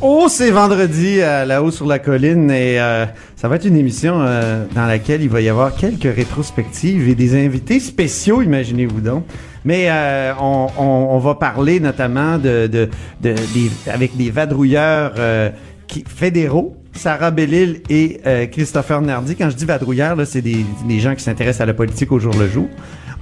[0.00, 3.06] Oh, c'est vendredi à La Haut sur la colline et euh,
[3.36, 7.14] ça va être une émission euh, dans laquelle il va y avoir quelques rétrospectives et
[7.14, 9.24] des invités spéciaux, imaginez-vous donc.
[9.64, 15.50] Mais euh, on, va parler notamment avec des vadrouilleurs euh,
[15.86, 19.36] qui, fédéraux, Sarah Bellil et euh, Christopher Nardi.
[19.36, 22.18] Quand je dis vadrouilleurs, là, c'est des, des gens qui s'intéressent à la politique au
[22.18, 22.68] jour le jour.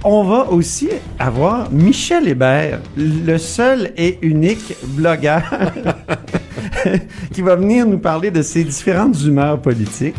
[0.03, 5.43] On va aussi avoir Michel Hébert, le seul et unique blogueur
[7.33, 10.15] qui va venir nous parler de ses différentes humeurs politiques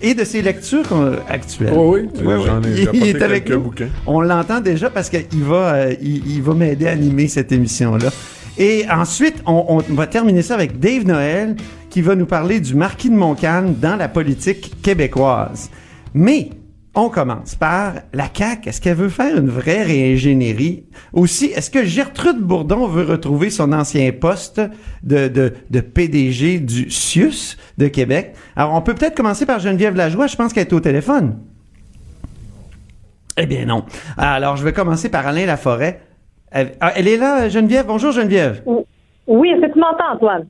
[0.00, 1.72] et de ses lectures euh, actuelles.
[1.76, 2.68] Oh oui, Ouais, j'en ouais.
[2.70, 3.60] ai Il- il est avec nous.
[3.60, 3.88] bouquins.
[4.06, 8.10] On l'entend déjà parce qu'il va, euh, il, il va m'aider à animer cette émission-là.
[8.58, 11.56] Et ensuite, on, on va terminer ça avec Dave Noël
[11.88, 15.70] qui va nous parler du marquis de Montcalm dans la politique québécoise.
[16.14, 16.50] Mais
[16.94, 18.68] on commence par la CAQ.
[18.68, 20.84] Est-ce qu'elle veut faire une vraie réingénierie?
[21.12, 24.60] Aussi, est-ce que Gertrude Bourdon veut retrouver son ancien poste
[25.02, 28.34] de, de, de PDG du CIUS de Québec?
[28.56, 30.26] Alors, on peut peut-être commencer par Geneviève Lajoie.
[30.26, 31.38] Je pense qu'elle est au téléphone.
[33.38, 33.84] Eh bien non.
[34.18, 36.02] Alors, je vais commencer par Alain Laforêt.
[36.50, 37.86] Elle, ah, elle est là, Geneviève.
[37.86, 38.62] Bonjour, Geneviève.
[39.26, 40.46] Oui, est-ce que tu m'entends, Antoine?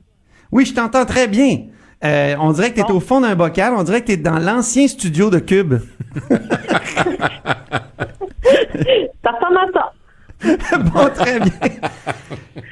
[0.51, 1.59] Oui, je t'entends très bien.
[2.03, 2.95] Euh, on dirait que tu es Bon.
[2.95, 3.73] au fond d'un bocal.
[3.77, 5.75] On dirait que tu es dans l'ancien studio de Cube.
[9.23, 9.93] Ça ressemble à ça.
[10.93, 11.51] bon, très bien.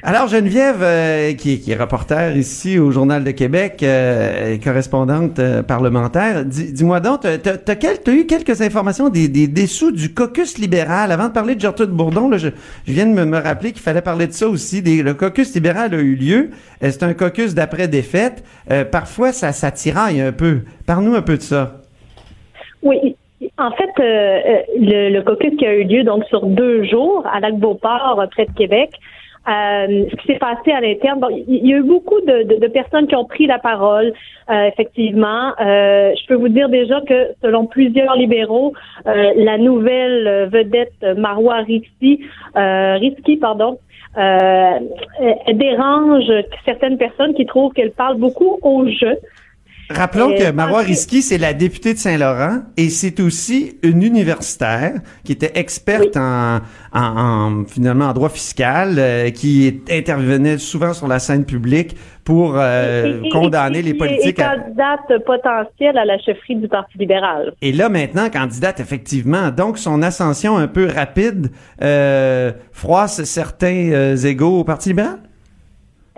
[0.02, 5.62] Alors, Geneviève, euh, qui, est- reporter ici au Journal de Québec, euh, et correspondante euh,
[5.62, 11.12] parlementaire, dis- dis-moi donc, t'as as, eu quelques informations des, des dessous du caucus libéral?
[11.12, 12.48] Avant de parler de Gertrude Bourdon, là, je,
[12.86, 14.82] viens de me, rappeler qu'il fallait parler de ça aussi.
[14.82, 16.50] Le caucus libéral a eu lieu.
[16.80, 18.44] C'est un caucus d'après-défaite?
[18.90, 20.60] Parfois, ça, ça tiraille un peu.
[20.86, 21.80] Parle-nous un peu de ça.
[22.82, 23.16] Oui.
[23.58, 27.24] En fait, euh, euh, le, le caucus qui a eu lieu donc sur deux jours
[27.32, 28.90] à Lac-Beauport, euh, près de Québec,
[29.48, 32.60] euh, ce qui s'est passé à l'interne, bon, il y a eu beaucoup de, de-
[32.60, 34.12] de personnes qui ont pris la parole,
[34.50, 35.52] euh, effectivement.
[35.60, 38.72] Euh, je peux vous dire déjà que selon plusieurs libéraux,
[39.06, 42.20] euh, la nouvelle vedette Marois Risky,
[42.54, 43.78] Risky, pardon,
[45.52, 46.30] dérange
[46.64, 49.16] certaines personnes qui trouvent qu'elle parle beaucoup au jeu.
[49.90, 54.94] Rappelons que Marois Risky, c'est la députée de Saint-Laurent et c'est aussi une universitaire
[55.24, 56.60] qui était experte en,
[56.94, 61.94] en, en, finalement en droit fiscal, euh, qui intervenait souvent sur la scène publique
[62.24, 64.38] pour euh, Et- et- condamner les politiques.
[64.38, 67.52] Et à- candidate potentielle à la chefferie du Parti libéral.
[67.60, 71.50] Et là maintenant, candidate effectivement, donc son ascension un peu rapide
[71.82, 75.18] euh, froisse certains euh, égaux au Parti libéral?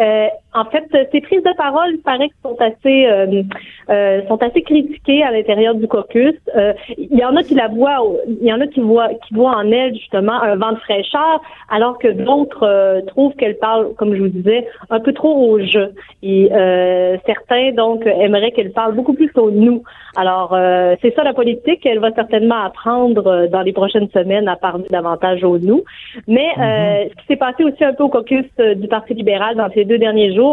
[0.01, 3.43] Euh, en fait, ces prises de parole, il paraît que sont assez euh,
[3.91, 6.35] euh, sont assez critiquées à l'intérieur du caucus.
[6.57, 9.35] Euh, il y en a qui la voient, il y en a qui voient qui
[9.35, 13.95] voient en elle justement un vent de fraîcheur, alors que d'autres euh, trouvent qu'elle parle,
[13.95, 15.93] comme je vous disais, un peu trop au jeu.
[16.23, 19.83] Et euh, certains donc aimeraient qu'elle parle beaucoup plus au nous.
[20.17, 21.85] Alors euh, c'est ça la politique.
[21.85, 25.83] Elle va certainement apprendre dans les prochaines semaines à parler davantage au nous.
[26.29, 29.69] Mais euh, ce qui s'est passé aussi un peu au caucus du Parti libéral dans
[29.75, 30.44] ces deux derniers jours,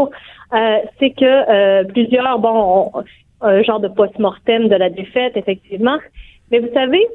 [0.53, 2.91] euh, c'est que euh, plusieurs, bon,
[3.41, 5.97] un genre de post-mortem de la défaite, effectivement.
[6.49, 7.05] Mais vous savez,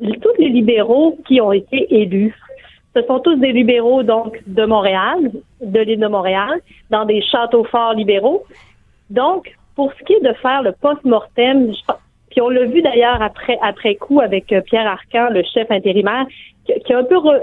[0.00, 2.34] tous les libéraux qui ont été élus,
[2.94, 5.30] ce sont tous des libéraux donc de Montréal,
[5.60, 8.44] de l'île de Montréal, dans des châteaux forts libéraux.
[9.10, 11.72] Donc, pour ce qui est de faire le post-mortem,
[12.30, 16.26] puis on l'a vu d'ailleurs après après coup avec euh, Pierre Arcan, le chef intérimaire,
[16.84, 17.40] qui, a un peu re-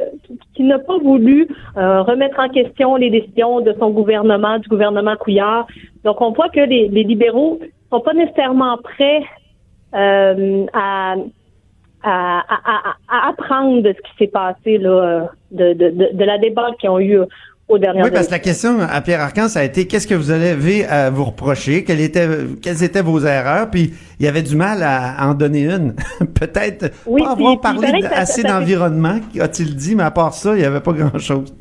[0.56, 1.48] qui- n'a pas voulu
[1.78, 5.66] euh, remettre en question les décisions de son gouvernement, du gouvernement Couillard.
[6.04, 7.60] Donc on voit que les, les libéraux
[7.92, 9.24] sont pas nécessairement prêts
[9.96, 11.16] euh, à,
[12.04, 15.22] à, à, à- apprendre de ce qui s'est passé là, euh,
[15.52, 17.20] de, de, de, de la débat qu'ils ont eu
[17.68, 20.16] aux dernières Oui, parce que la question à Pierre Arcan, ça a été qu'est-ce que
[20.16, 22.28] vous avez à vous reprocher, quelles étaient,
[22.62, 25.96] quelles étaient vos erreurs, puis il y avait du mal à en donner une.
[26.40, 30.54] Peut-être Oui, pas avoir puis parlé ça- assez d'environnement, a-t-il dit, mais à part ça,
[30.54, 31.54] il n'y avait pas grand-chose.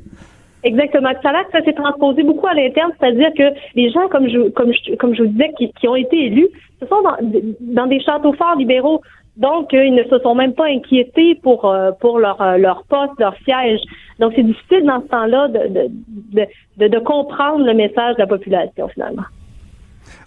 [0.63, 1.11] Exactement.
[1.23, 3.43] Ça a l'air que ça s'est transposé beaucoup à l'interne, c'est-à-dire que
[3.75, 6.49] les gens, comme je, comme je, comme je vous disais, qui, qui ont été élus,
[6.81, 7.17] ce sont dans,
[7.61, 9.01] dans des châteaux forts libéraux.
[9.37, 12.85] Donc, euh, ils ne se sont même pas inquiétés pour euh, pour leur euh, leur
[12.85, 13.81] poste, leur siège.
[14.21, 15.91] Donc, c'est difficile dans ce temps-là de de,
[16.33, 16.47] de,
[16.79, 19.25] de, de comprendre le message de la population finalement.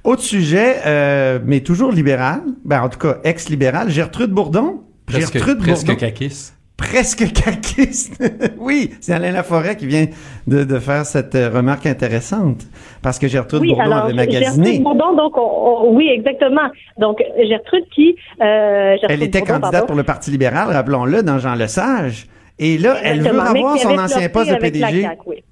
[0.03, 4.81] Autre sujet, euh, mais toujours libéral, ben en tout cas ex-libéral, Gertrude Bourdon?
[5.05, 5.99] Presque, Gertrude presque Bourdon?
[5.99, 6.56] caquiste.
[6.77, 8.23] Presque caquiste.
[8.59, 10.05] oui, c'est Alain Laforêt qui vient
[10.45, 12.61] de, de faire cette euh, remarque intéressante.
[13.01, 14.65] Parce que Gertrude Oui, Bourdon alors avait magasiné.
[14.65, 16.69] Gertrude Bourdon, donc on- on- oui, exactement.
[16.99, 17.17] Donc
[17.49, 19.87] Gertrude qui, euh, Gertrude Elle était Bourdon, candidate pardon.
[19.87, 22.27] pour le Parti libéral, rappelons-le, dans Jean Lesage.
[22.59, 25.01] Et là, elle veut avoir son ancien poste de PDG.
[25.01, 25.43] CAQ, oui.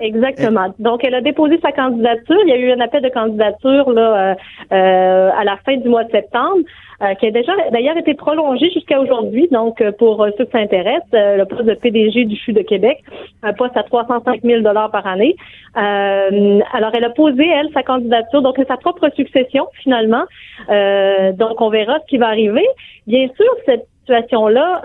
[0.00, 0.72] Exactement.
[0.78, 2.38] Donc, elle a déposé sa candidature.
[2.44, 4.34] Il y a eu un appel de candidature là, euh,
[4.72, 6.60] euh, à la fin du mois de septembre,
[7.02, 9.48] euh, qui a déjà d'ailleurs été prolongé jusqu'à aujourd'hui.
[9.50, 12.62] Donc, euh, pour euh, ceux qui s'intéressent, euh, le poste de PDG du CHU de
[12.62, 13.02] Québec,
[13.42, 15.34] un poste à 305 000 par année.
[15.74, 20.24] Alors, elle a posé, elle, sa candidature, donc sa propre succession, finalement.
[20.68, 22.64] Donc, on verra ce qui va arriver.
[23.08, 24.82] Bien sûr, cette situation-là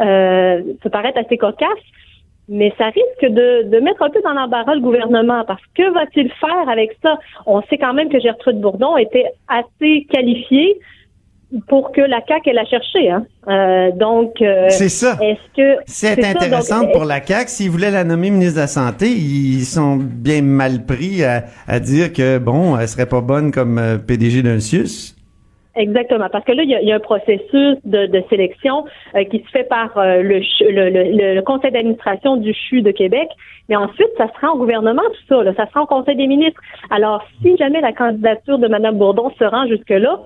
[0.82, 1.68] peut paraître assez cocasse,
[2.50, 6.32] mais ça risque de, de mettre un peu dans l'embarras le gouvernement parce que va-t-il
[6.34, 7.18] faire avec ça?
[7.46, 10.80] On sait quand même que Gertrude Bourdon était assez qualifiée
[11.68, 13.10] pour que la CAQ elle a cherché.
[13.10, 13.26] Hein?
[13.48, 15.18] Euh, donc, euh, C'est ça.
[15.22, 17.50] est-ce que C'est intéressant donc, pour la CAQ.
[17.50, 21.80] S'ils voulaient la nommer ministre de la Santé, ils sont bien mal pris à, à
[21.80, 25.16] dire que, bon, elle serait pas bonne comme euh, PDG d'un CIUS.
[25.80, 28.84] Exactement, parce que là, il y a, il y a un processus de, de sélection
[29.16, 30.40] euh, qui se fait par euh, le,
[30.70, 33.30] le, le- le conseil d'administration du CHU de Québec,
[33.70, 36.60] mais ensuite, ça sera en gouvernement, tout ça, là, ça sera au conseil des ministres.
[36.92, 40.20] Alors, si jamais la candidature de Mme Bourdon se rend jusque-là,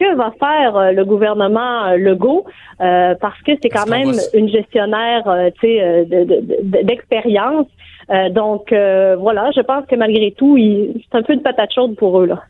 [0.00, 2.44] que va faire euh, le gouvernement euh, Legault?
[2.80, 6.82] Euh, parce que c'est quand même une gestionnaire euh, tu sais euh, de- de- de-
[6.84, 7.66] d'expérience.
[8.10, 11.96] Euh, donc euh, voilà je pense que malgré tout c'est un peu une patate chaude
[11.96, 12.42] pour eux là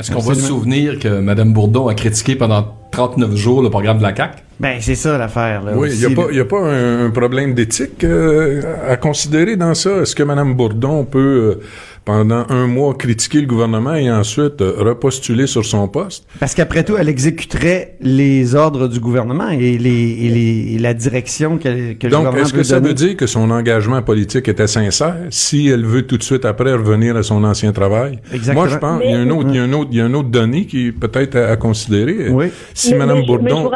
[0.00, 3.98] Est-ce qu'on va se souvenir que Mme Bourdon a critiqué pendant 39 jours le programme
[3.98, 4.38] de la CAQ?
[4.58, 5.62] Ben, c'est ça l'affaire.
[5.62, 6.36] là, Oui, il n'y a, pas- là.
[6.36, 9.90] y a pas un, un problème d'éthique euh, à considérer dans ça?
[10.02, 11.62] Est-ce que Mme Bourdon peut, euh,
[12.04, 16.26] pendant un mois, critiquer le gouvernement et ensuite euh, repostuler sur son poste?
[16.40, 20.94] Parce qu'après tout, elle exécuterait les ordres du gouvernement et, les, et, les, et la
[20.94, 22.88] direction que, que le Donc, gouvernement est-ce que ça donner?
[22.88, 25.16] veut dire que son engagement politique était sincère?
[25.30, 28.18] Si elle veut tout de suite après revenir à son ancien travail?
[28.32, 28.54] Exactement.
[28.66, 30.00] Moi, je pense qu'il y a un autre, il y a un autre, il y
[30.00, 32.28] a un autre donnée qui est peut-être à, à considérer.
[32.30, 32.46] Oui.
[32.74, 33.70] Si Mais- Mme mais mais Bourdon...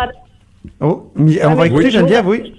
[0.81, 2.55] Oh, mais on Ah, va mais écouter oui, Geneviève, oui.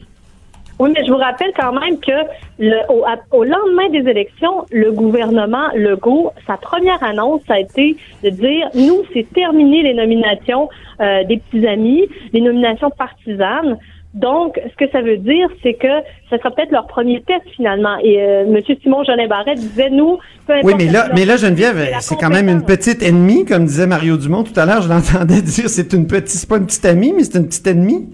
[0.80, 2.12] Oui, mais je vous rappelle quand même que
[2.60, 7.96] le, au, au lendemain des élections, le gouvernement Legault, sa première annonce, ça a été
[8.24, 10.70] de dire nous, c'est terminé les nominations
[11.00, 13.78] euh, des petits amis, les nominations partisanes.
[14.14, 15.88] Donc, ce que ça veut dire, c'est que
[16.30, 17.98] ce sera peut-être leur premier test finalement.
[18.02, 18.62] Et euh, M.
[18.82, 22.48] Simon Jolin Barrette disait nous, peu Oui, mais là, mais là, Geneviève, c'est quand même
[22.48, 24.82] une petite ennemie, comme disait Mario Dumont tout à l'heure.
[24.82, 27.68] Je l'entendais dire, c'est une petite, c'est pas une petite amie, mais c'est une petite
[27.68, 28.08] ennemie.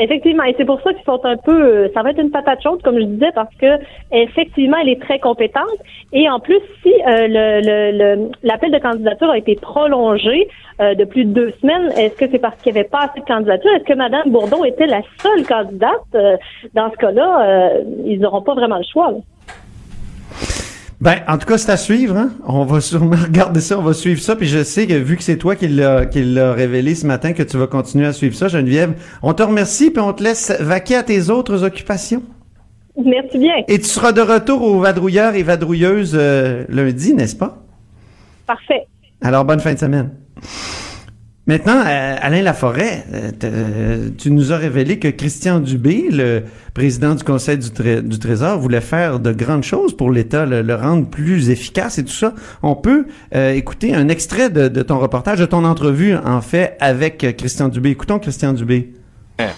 [0.00, 2.62] Effectivement, et c'est pour ça qu'ils sont un peu, euh, ça va être une patate
[2.62, 3.66] chaude, comme je disais, parce que
[4.12, 5.64] effectivement, elle est très compétente.
[6.12, 10.48] Et en plus, si euh, le- l'appel de candidature a été prolongé
[10.80, 13.20] euh, de plus de deux semaines, est-ce que c'est parce qu'il n'y avait pas assez
[13.20, 13.72] de candidatures?
[13.74, 16.36] Est-ce que Madame Bourdon était la seule candidate Euh,
[16.74, 19.10] Dans ce cas-là, euh, ils n'auront pas vraiment le choix.
[21.00, 22.16] Ben, en tout cas, c'est à suivre.
[22.16, 22.30] Hein?
[22.44, 24.34] On va sûrement regarder ça, on va suivre ça.
[24.34, 27.32] Puis je sais que vu que c'est toi qui l'a qui l'a révélé ce matin,
[27.32, 28.94] que tu vas continuer à suivre ça, Geneviève.
[29.22, 32.22] On te remercie, puis on te laisse vaquer à tes autres occupations.
[33.04, 33.54] Merci bien.
[33.68, 37.62] Et tu seras de retour aux vadrouilleurs et vadrouilleuses euh, lundi, n'est-ce pas?
[38.46, 38.86] Parfait.
[39.22, 40.10] Alors, bonne fin de semaine.
[41.48, 47.14] Maintenant, euh, Alain Laforêt, euh, euh, tu nous as révélé que Christian Dubé, le président
[47.14, 51.06] du Conseil du, Tré- du Trésor, voulait faire de grandes choses pour l'État, le, rendre
[51.06, 52.34] plus efficace et tout ça.
[52.62, 57.26] On peut écouter un extrait de, de ton reportage, de ton entrevue, en fait, avec
[57.38, 57.90] Christian Dubé.
[57.90, 58.92] Écoutons Christian Dubé.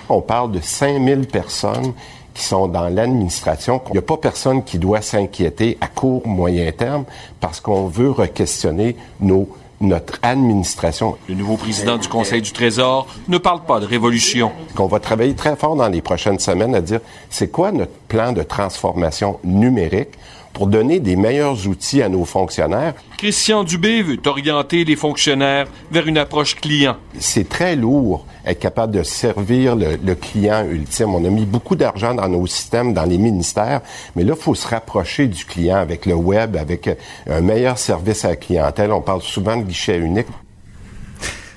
[0.08, 1.92] On parle de 5000 personnes
[2.34, 3.82] qui sont dans l'administration.
[3.88, 7.04] Il n'y a pas personne qui doit s'inquiéter à court, moyen terme
[7.40, 9.48] parce qu'on veut re-questionner nos,
[9.80, 11.16] notre administration.
[11.28, 14.52] Le nouveau président du Conseil du Trésor ne parle pas de révolution.
[14.74, 18.32] Qu'on va travailler très fort dans les prochaines semaines à dire c'est quoi notre plan
[18.32, 20.10] de transformation numérique?
[20.52, 22.94] Pour donner des meilleurs outils à nos fonctionnaires.
[23.18, 26.96] Christian Dubé veut orienter les fonctionnaires vers une approche client.
[27.18, 31.14] C'est très lourd être capable de servir le, le client ultime.
[31.14, 33.82] On a mis beaucoup d'argent dans nos systèmes, dans les ministères,
[34.16, 36.88] mais là, il faut se rapprocher du client avec le web, avec
[37.28, 38.92] un meilleur service à la clientèle.
[38.92, 40.26] On parle souvent de guichet unique.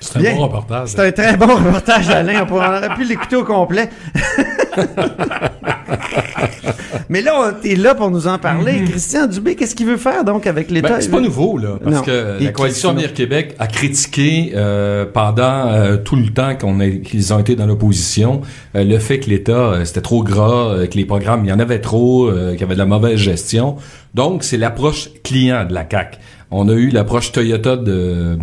[0.00, 0.34] C'est un Bien.
[0.34, 0.88] bon reportage.
[0.90, 2.06] C'est un très bon reportage
[2.46, 3.88] pourrait- on aurait pu l'écouter au complet.
[7.08, 8.82] Mais là, t'es là pour nous en parler.
[8.84, 10.88] Christian Dubé, qu'est-ce qu'il veut faire donc avec l'État?
[10.88, 12.02] Ben, c'est pas nouveau, là, parce Non.
[12.02, 16.80] que Et la Coalition Avenir Québec a critiqué euh, pendant euh, tout le temps qu'on
[16.80, 18.40] a- qu'ils ont été dans l'opposition
[18.76, 21.52] euh, le fait que l'État, euh, c'était trop gras, euh, que les programmes, il y
[21.52, 23.76] en avait trop, euh, qu'il y avait de la mauvaise gestion.
[24.14, 26.18] Donc, c'est l'approche client de la CAC.
[26.50, 28.38] On a eu l'approche Toyota de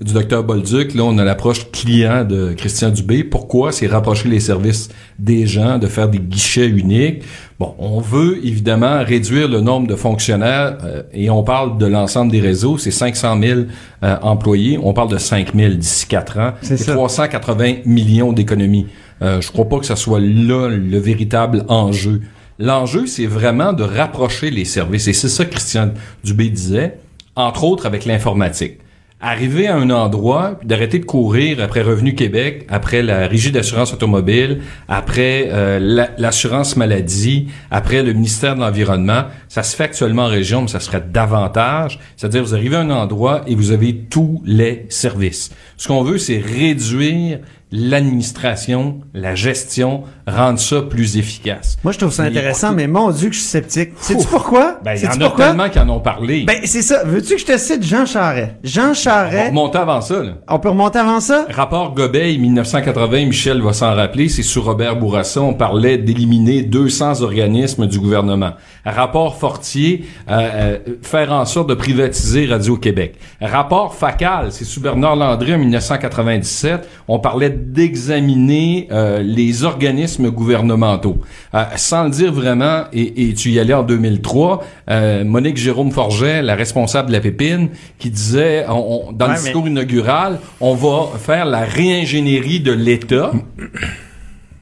[0.00, 0.94] du docteur Bolduc.
[0.94, 3.24] Là, on a l'approche client de Christian Dubé.
[3.24, 3.72] Pourquoi?
[3.72, 4.88] C'est rapprocher les services
[5.18, 7.22] des gens, de faire des guichets uniques?
[7.58, 12.30] Bon, on veut évidemment réduire le nombre de fonctionnaires euh, et on parle de l'ensemble
[12.30, 12.76] des réseaux.
[12.76, 13.60] C'est 500 000
[14.02, 14.78] euh, employés.
[14.82, 16.52] On parle de 5 000 d'ici 4 ans.
[16.60, 16.92] C'est Et ça.
[16.92, 18.86] 380 millions d'économies.
[19.22, 22.20] Euh, je crois pas que ça soit là le véritable enjeu.
[22.58, 25.08] L'enjeu, c'est vraiment de rapprocher les services.
[25.08, 25.90] Et c'est ça que Christian
[26.24, 26.98] Dubé disait,
[27.34, 28.78] entre autres avec l'informatique.
[29.18, 33.94] Arriver à un endroit, puis d'arrêter de courir après Revenu Québec, après la Régie d'assurance
[33.94, 40.24] automobile, après euh, la- l'assurance maladie, après le ministère de l'Environnement, ça se fait actuellement
[40.24, 41.98] en région, mais ça serait davantage.
[42.18, 45.50] C'est-à-dire, vous arrivez à un endroit et vous avez tous les services.
[45.78, 47.38] Ce qu'on veut, c'est réduire
[47.72, 51.76] l'administration, la gestion, rendre ça plus efficace.
[51.82, 53.90] Moi, je trouve ça intéressant, mais mon Dieu que je suis sceptique.
[54.00, 54.78] Sais-tu pourquoi?
[54.84, 56.44] Ben, il y en a tellement qui en ont parlé.
[56.44, 57.02] Ben, c'est ça.
[57.04, 58.52] Veux-tu que je te cite Jean Charest?
[58.62, 60.32] Jean On va Charest, remonter avant ça, là.
[60.48, 61.46] on peut remonter avant ça?
[61.50, 67.22] Rapport Gobeil 1980, Michel va s'en rappeler, c'est sous Robert Bourassa, on parlait d'éliminer 200
[67.22, 68.52] organismes du gouvernement.
[68.84, 73.16] Rapport Fortier, euh, euh, faire en sorte de privatiser Radio-Québec.
[73.40, 81.18] Rapport Facal, c'est sous Bernard Landry en 1997, on parlait d'examiner euh, les organismes gouvernementaux.
[81.54, 85.90] Euh, sans le dire vraiment, et, et tu y allais en 2003, euh, Monique Jérôme
[85.90, 89.66] Forget, la responsable de la Pépine, qui disait, on- on- dans Ouais, le mais- discours
[89.68, 93.32] inaugural, on va faire la réingénierie de l'État.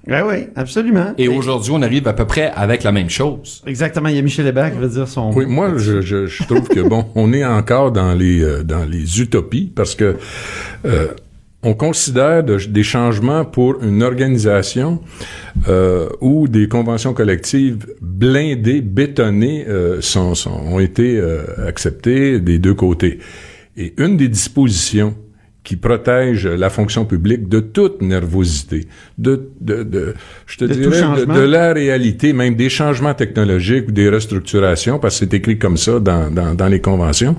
[0.07, 1.15] Ben oui, absolument.
[1.17, 3.63] Et aujourd'hui, on arrive à peu près avec la même chose.
[3.67, 6.43] Exactement, il y a Michel Hébert qui veut dire son Oui, moi, je, je, je
[6.45, 10.17] trouve que bon, on est encore dans les euh, dans les utopies parce que
[10.85, 11.07] euh,
[11.64, 15.00] on considère de- des changements pour une organisation
[15.68, 22.59] euh, où des conventions collectives blindées, bétonnées euh, sont, sont- ont été euh, acceptées des
[22.59, 23.18] deux côtés.
[23.76, 25.14] Et une des dispositions
[25.64, 30.14] qui protège la fonction publique de toute nervosité, de, de, de
[30.47, 35.18] je te De dirais, de, la réalité, même des changements technologiques ou des restructurations, parce
[35.18, 37.35] que c'est écrit comme ça dans, dans, dans les conventions,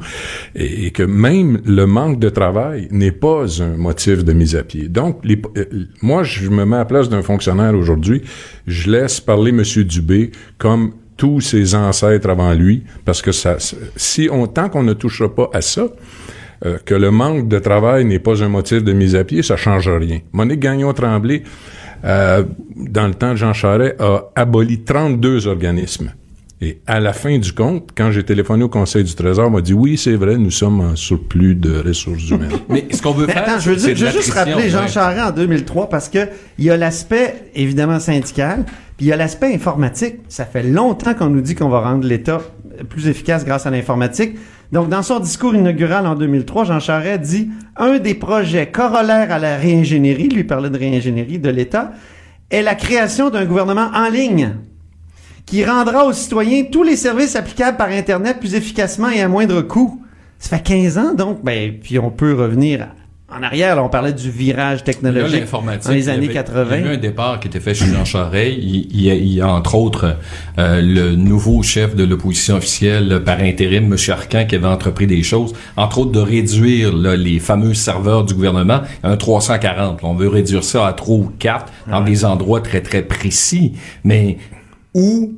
[0.55, 4.63] et, et que même le manque de travail n'est pas un motif de mise à
[4.63, 4.89] pied.
[4.89, 5.65] Donc, les, euh,
[6.01, 8.23] moi, je me mets à la place d'un fonctionnaire aujourd'hui,
[8.65, 9.61] je laisse parler M.
[9.83, 13.57] Dubé comme tous ses ancêtres avant lui, parce que ça,
[13.95, 15.87] si on, tant qu'on ne touchera pas à ça,
[16.65, 19.57] euh, que le manque de travail n'est pas un motif de mise à pied, ça
[19.57, 20.19] change rien.
[20.31, 21.43] Monique Gagnon-Tremblay,
[22.05, 22.43] euh,
[22.75, 26.11] dans le temps de Jean Charest, a aboli 32 organismes.
[26.61, 29.61] Et à la fin du compte, quand j'ai téléphoné au Conseil du Trésor, on m'a
[29.61, 32.51] dit oui, c'est vrai, nous sommes en surplus de ressources humaines.
[32.69, 34.83] Mais ce qu'on veut Mais faire, attends, je veux, dire, je veux juste rappeler Jean
[34.83, 34.87] ouais.
[34.87, 38.63] Charest en 2003 parce que il y a l'aspect évidemment syndical,
[38.95, 40.15] puis il y a l'aspect informatique.
[40.29, 42.41] Ça fait longtemps qu'on nous dit qu'on va rendre l'État
[42.89, 44.37] plus efficace grâce à l'informatique.
[44.71, 49.39] Donc, dans son discours inaugural en 2003, Jean Charest dit un des projets corollaires à
[49.39, 51.91] la réingénierie, lui parlait de réingénierie de l'État,
[52.49, 54.55] est la création d'un gouvernement en ligne
[55.45, 59.61] qui rendra aux citoyens tous les services applicables par Internet plus efficacement et à moindre
[59.61, 60.01] coût.
[60.39, 62.87] Ça fait 15 ans, donc, ben, puis on peut revenir
[63.37, 63.75] en arrière.
[63.75, 66.75] Là, on parlait du virage technologique dans les il y années avait- 80.
[66.77, 68.57] Il y a eu un départ qui était fait chez Jean Charest.
[68.59, 70.17] Il, y a, il y a, entre autres
[70.57, 73.97] euh, le nouveau chef de l'opposition officielle par intérim, M.
[74.09, 78.33] Arcan, qui avait entrepris des choses, entre autres de réduire là, les fameux serveurs du
[78.33, 78.81] gouvernement.
[79.03, 80.01] En a 340.
[80.01, 80.07] là.
[80.07, 83.73] On veut réduire ça à 3 ou 4 dans des endroits très, très précis.
[84.03, 84.37] Mais
[84.93, 85.33] où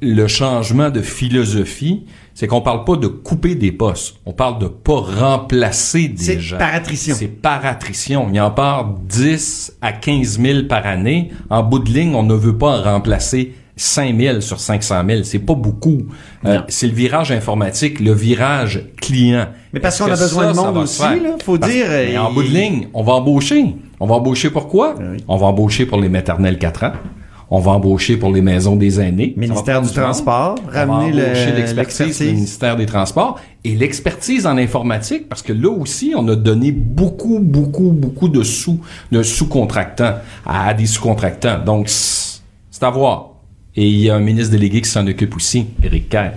[0.00, 4.16] le changement de philosophie, c'est qu'on parle pas de couper des postes.
[4.26, 6.58] On parle de pas remplacer des C'est gens.
[6.58, 7.14] par attrition.
[7.16, 8.28] C'est par attrition.
[8.32, 11.30] Il en part 10 à 15 000 par année.
[11.50, 15.22] En bout de ligne, on ne veut pas en remplacer 5 000 sur 500 000.
[15.24, 16.02] C'est pas beaucoup.
[16.44, 19.46] Euh, c'est le virage informatique, le virage client.
[19.72, 22.22] Mais parce qu'on a besoin ça, de monde aussi, là, faut Parce- dire, mais euh,
[22.22, 23.74] en bout de ligne, on va embaucher.
[24.00, 24.94] On va embaucher pourquoi?
[24.98, 25.18] oui.
[25.28, 26.92] On va embaucher pour les maternelles 4 ans.
[27.50, 29.34] On va embaucher pour les maisons des aînés.
[29.36, 31.16] Ministère du Transport, ramener le-
[31.56, 32.20] l'expertise l'expertise.
[32.32, 37.38] ministère des Transports et l'expertise en informatique parce que là aussi on a donné beaucoup
[37.40, 38.80] beaucoup beaucoup de sous
[39.12, 40.14] de sous-contractants
[40.46, 41.62] à des sous-contractants.
[41.64, 43.30] Donc c'est à voir.
[43.76, 46.32] Et il y a un ministre délégué qui s'en occupe aussi, Éric Kerr.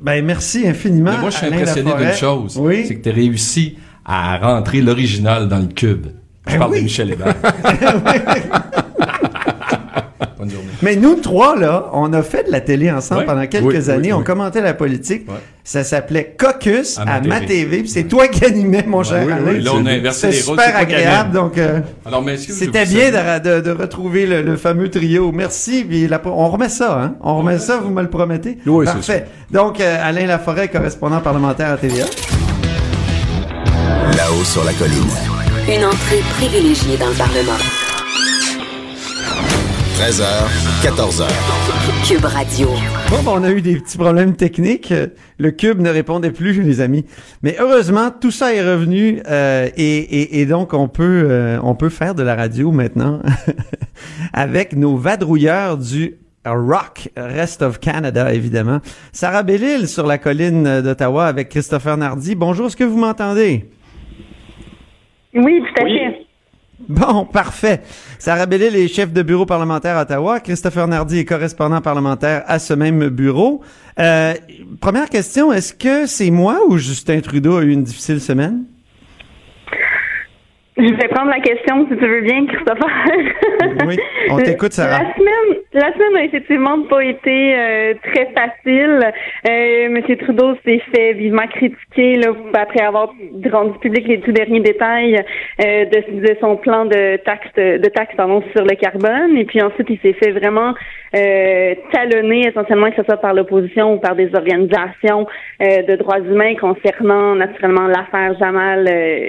[0.00, 1.10] Ben, merci infiniment.
[1.12, 2.84] Mais moi je suis Alain impressionné d'une chose, Oui.
[2.86, 6.06] c'est que tu as réussi à rentrer l'original dans le cube.
[6.46, 6.78] Je Ben parle oui.
[6.78, 7.34] de Michel Hébert.
[10.50, 10.72] Bonne journée.
[10.82, 13.26] Mais nous trois, là, on a fait de la télé ensemble Ouais.
[13.26, 14.12] pendant quelques Oui, oui, années.
[14.12, 15.28] On commentait la politique.
[15.28, 15.36] Ouais.
[15.62, 17.84] Ça s'appelait Caucus À à, Ma TV.
[17.86, 19.42] C'est toi qui animais, mon cher oui, Alain.
[19.52, 20.58] oui, Là on a inversé les rôles.
[20.58, 21.32] super qui agréable.
[21.32, 25.30] Donc, euh, Alors c'était bien de, de- de retrouver le, le fameux trio.
[25.32, 25.84] Merci.
[25.88, 27.14] Puis la- on remet ça, hein?
[27.20, 28.58] On remet ça, vous me le promettez?
[28.66, 29.26] Oui, c'est Parfait.
[29.52, 32.06] Donc, euh, Alain Laforêt, correspondant parlementaire à TVA.
[34.16, 35.04] Là-haut sur la colline.
[35.68, 37.58] Une entrée privilégiée dans le Parlement.
[40.00, 40.24] 13h,
[40.82, 41.28] 14h.
[42.08, 42.68] Cube Radio.
[43.10, 44.94] Bon, ben, on a eu des petits problèmes techniques.
[45.38, 47.04] Le cube ne répondait plus, les amis.
[47.42, 51.74] Mais heureusement, tout ça est revenu euh, et, et- et donc on peut euh, on
[51.74, 53.20] peut faire de la radio maintenant
[54.32, 56.16] avec nos vadrouilleurs du
[56.46, 58.80] Rock, Rest of Canada, évidemment.
[59.12, 62.34] Sarah Bellil sur la colline d'Ottawa avec Christopher Nardi.
[62.34, 63.68] Bonjour, est-ce que vous m'entendez?
[65.34, 66.19] Oui, tout à fait.
[66.88, 67.82] Bon, parfait.
[68.18, 70.40] Sarah Bellil est chef de bureau parlementaire à Ottawa.
[70.40, 73.60] Christopher Nardi est correspondant parlementaire à ce même bureau.
[73.98, 74.34] Euh,
[74.80, 78.64] première question, est-ce que c'est moi ou Justin Trudeau a eu une difficile semaine?
[80.80, 82.88] Je vais prendre la question si tu veux bien, Christopher.
[83.86, 83.98] Oui,
[84.30, 85.02] on t'écoute, Sarah.
[85.02, 89.12] La semaine, la semaine a effectivement pas été euh, très facile.
[89.48, 93.12] Euh, Monsieur Trudeau s'est fait vivement critiquer là, après avoir
[93.52, 98.14] rendu public les tout derniers détails euh, de, de son plan de taxe de taxe
[98.16, 99.36] pardon, sur le carbone.
[99.36, 100.72] Et puis ensuite, il s'est fait vraiment
[101.14, 105.26] euh, talonner essentiellement que ce soit par l'opposition ou par des organisations
[105.60, 108.88] euh, de droits humains concernant naturellement l'affaire Jamal.
[108.88, 109.28] euh,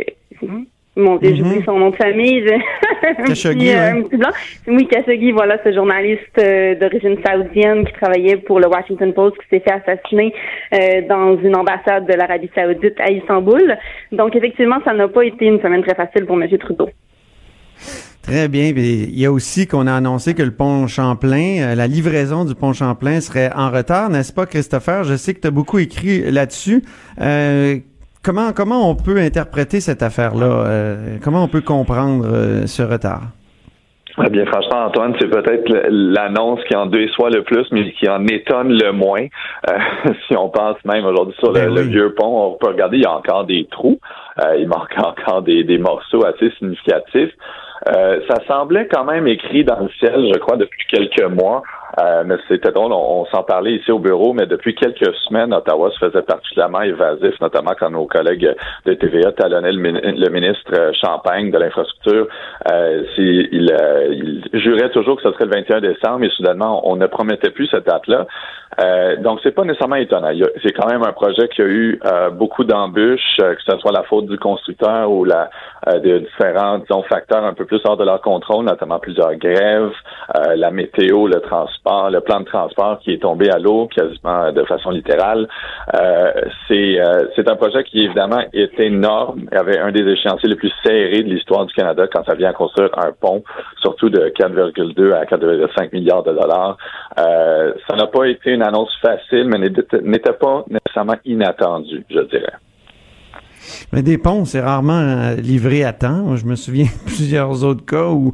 [0.98, 2.46] mon Dieu, j'ai oublié son nom de famille.
[3.26, 4.28] Khashoggi, euh, ouais.
[4.68, 9.48] Oui, Khashoggi, voilà, ce journaliste euh, d'origine saoudienne qui travaillait pour le Washington Post qui
[9.50, 10.34] s'est fait assassiner
[10.74, 13.78] euh, dans une ambassade de l'Arabie saoudite à Istanbul.
[14.12, 16.50] Donc, effectivement, ça n'a pas été une semaine très facile pour M.
[16.58, 16.90] Trudeau.
[18.22, 18.72] Très bien.
[18.76, 22.54] Il y a aussi qu'on a annoncé que le pont Champlain, euh, la livraison du
[22.54, 25.06] pont Champlain serait en retard, n'est-ce pas, Christopher?
[25.06, 26.84] Je sais que tu as beaucoup écrit là-dessus.
[28.24, 30.46] Comment, comment on peut interpréter cette affaire-là?
[30.46, 33.24] Euh, comment on peut comprendre euh, ce retard?
[34.24, 38.26] Eh bien, franchement, Antoine, c'est peut-être l'annonce qui en déçoit le plus, mais qui en
[38.28, 39.26] étonne le moins.
[39.70, 39.78] Euh,
[40.28, 43.04] si on pense même aujourd'hui sur le, Ben le vieux pont, on peut regarder, il
[43.04, 44.00] y a encore des trous.
[44.40, 47.32] Euh, il manque encore des, des morceaux assez significatifs.
[47.90, 51.64] Euh, ça semblait quand même écrit dans le ciel, je crois, depuis quelques mois.
[52.00, 55.92] Euh, mais c'était drôle, on, s'en parlait ici au bureau, mais depuis quelques semaines, Ottawa
[55.92, 60.92] se faisait particulièrement évasif, notamment quand nos collègues de TVA talonnaient le, mini- le ministre
[61.02, 62.28] Champagne de l'infrastructure.
[62.72, 66.96] Euh, il, euh, il jurait toujours que ce serait le 21 décembre, et soudainement, on
[66.96, 68.26] ne promettait plus cette date-là.
[68.82, 70.32] Euh, donc, c'est pas nécessairement étonnant.
[70.64, 74.04] C'est quand même un projet qui a eu euh, beaucoup d'embûches, que ce soit la
[74.04, 75.50] faute du constructeur ou la
[75.88, 79.92] de différents disons, facteurs un peu plus hors de leur contrôle, notamment plusieurs grèves,
[80.56, 84.64] la météo, le transport, le plan de transport qui est tombé à l'eau quasiment de
[84.64, 85.48] façon littérale.
[85.94, 86.32] Euh,
[86.68, 90.56] c'est euh, un projet qui évidemment est énorme, Il y avait un des échéanciers les
[90.56, 93.44] plus serrés de l'histoire du Canada quand ça vient à construire un pont,
[93.82, 96.78] surtout de 4,2 à 4,5 milliards de dollars.
[97.20, 102.54] Euh, ça n'a pas été une annonce facile, mais n'était pas nécessairement inattendu, je dirais.
[103.92, 106.36] Mais des ponts, c'est rarement euh, livré à temps.
[106.36, 108.34] Je me souviens de plusieurs autres cas où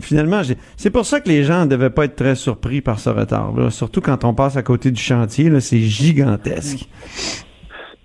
[0.00, 0.42] finalement,
[0.76, 3.70] c'est pour ça que les gens ne devaient pas être très surpris par ce retard-là.
[3.70, 6.88] Surtout quand on passe à côté du chantier, là, c'est gigantesque.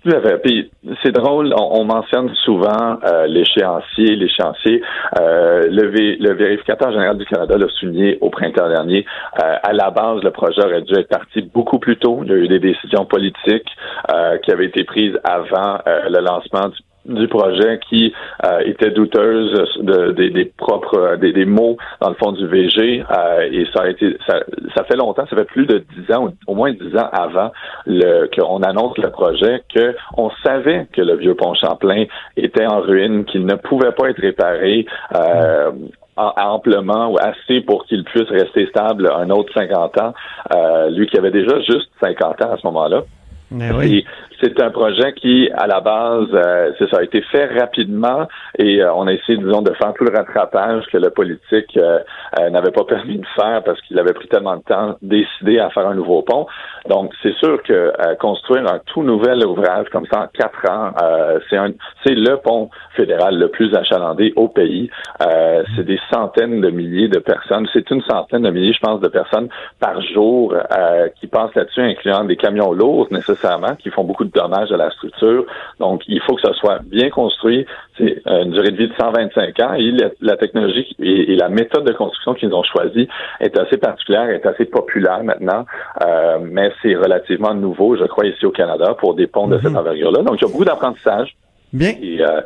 [0.02, 0.70] Tout à fait.
[1.02, 4.80] C'est drôle, on, on mentionne souvent euh, l'échéancier, l'échéancier.
[5.20, 9.04] Euh, le, le vérificateur général du Canada l'a souligné au printemps dernier.
[9.42, 12.20] Euh, à la base, le projet aurait dû être parti beaucoup plus tôt.
[12.24, 13.68] Il y a eu des décisions politiques
[14.10, 16.78] euh, qui avaient été prises avant euh, le lancement du
[17.14, 18.12] du projet qui
[18.44, 23.48] euh, était douteuse de, des- propres des, des mots dans le fond du VG euh,
[23.50, 24.40] et ça a été ça,
[24.76, 27.50] ça fait longtemps ça fait plus de dix ans au moins dix ans avant
[27.86, 32.04] le qu'on annonce le projet que on savait que le vieux pont Champlain
[32.36, 35.70] était en ruine qu'il ne pouvait pas être réparé euh,
[36.16, 40.14] en- amplement ou assez pour qu'il puisse rester stable un autre 50 ans
[40.54, 43.02] euh, lui qui avait déjà juste 50 ans à ce moment-là
[43.50, 44.04] oui.
[44.40, 48.26] c'est un projet qui, à la base, euh, c'est ça a été fait rapidement
[48.58, 51.98] et euh, on a essayé, disons, de faire tout le rattrapage que le politique euh,
[52.38, 55.70] euh, n'avait pas permis de faire parce qu'il avait pris tellement de temps décider à
[55.70, 56.46] faire un nouveau pont.
[56.88, 60.92] Donc, c'est sûr que euh, construire un tout nouvel ouvrage comme ça en quatre ans,
[61.02, 61.70] euh, c'est un,
[62.04, 64.90] c'est le pont fédéral le plus achalandé au pays.
[65.22, 67.68] Euh, c'est des centaines de milliers de personnes.
[67.72, 71.82] C'est une centaine de milliers, je pense, de personnes par jour euh, qui passent là-dessus,
[71.82, 73.39] incluant des camions lourds nécessairement,
[73.78, 75.44] qui font beaucoup de dommages à la structure.
[75.78, 77.66] Donc, il faut que ça soit bien construit.
[77.98, 81.36] C'est euh, une durée de vie de 125 ans et la, la technologie et, et
[81.36, 83.08] la méthode de construction qu'ils ont choisie
[83.40, 85.64] est assez particulière, est assez populaire maintenant,
[86.04, 89.76] euh, mais c'est relativement nouveau, je crois, ici au Canada pour des ponts de cette
[89.76, 90.22] envergure-là.
[90.22, 91.36] Donc, il y a beaucoup d'apprentissage.
[91.72, 91.92] Bien.
[92.00, 92.40] Et euh,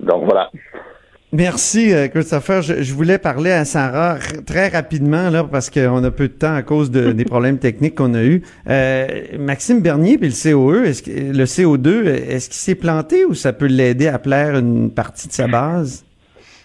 [0.00, 0.50] donc, voilà.
[1.32, 2.62] Merci, euh, Christopher.
[2.62, 6.62] Je, voulais parler à Sarah très rapidement, là, parce qu'on a peu de temps à
[6.62, 8.42] cause de, des problèmes techniques qu'on a eus.
[8.68, 9.06] Euh,
[9.38, 13.52] Maxime Bernier puis le COE, est-ce que le CO2, est-ce qu'il s'est planté ou ça
[13.52, 16.04] peut l'aider à plaire une partie de sa base?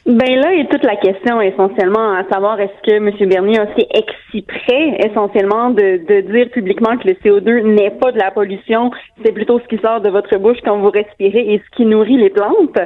[0.05, 3.29] Ben là est toute la question essentiellement à savoir est-ce que M.
[3.29, 8.17] Bernier a fait exprès essentiellement de, de dire publiquement que le CO2 n'est pas de
[8.17, 8.91] la pollution,
[9.23, 12.17] c'est plutôt ce qui sort de votre bouche quand vous respirez et ce qui nourrit
[12.17, 12.77] les plantes.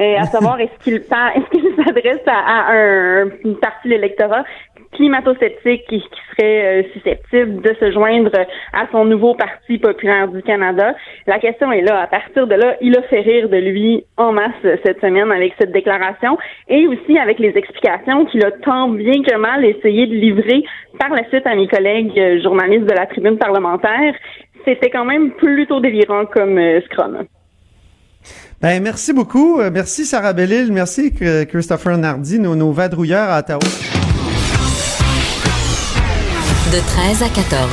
[0.00, 4.42] Euh, à savoir est-ce qu'il est-ce qu'il s'adresse à, à un, une partie de l'électorat
[4.92, 8.32] climato-sceptique qui, qui serait euh, susceptible de se joindre
[8.72, 10.94] à son nouveau Parti populaire du Canada.
[11.26, 12.00] La question est là.
[12.02, 14.52] À partir de là, il a fait rire de lui en masse
[14.84, 19.36] cette semaine avec cette déclaration et aussi avec les explications qu'il a tant bien que
[19.36, 20.64] mal essayé de livrer
[20.98, 24.14] par la suite à mes collègues euh, journalistes de la tribune parlementaire.
[24.64, 27.24] C'était quand même plutôt délirant comme euh, scrum.
[28.60, 29.60] Ben, merci beaucoup.
[29.70, 30.72] Merci Sarah Bellil.
[30.72, 34.05] Merci Christopher Nardi, nos, nos vadrouilleurs à Ottawa.
[36.72, 37.70] De 13 à 14.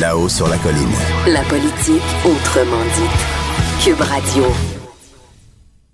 [0.00, 0.92] Là-haut sur la colline.
[1.26, 3.82] La politique autrement dite.
[3.82, 4.44] Cube Radio.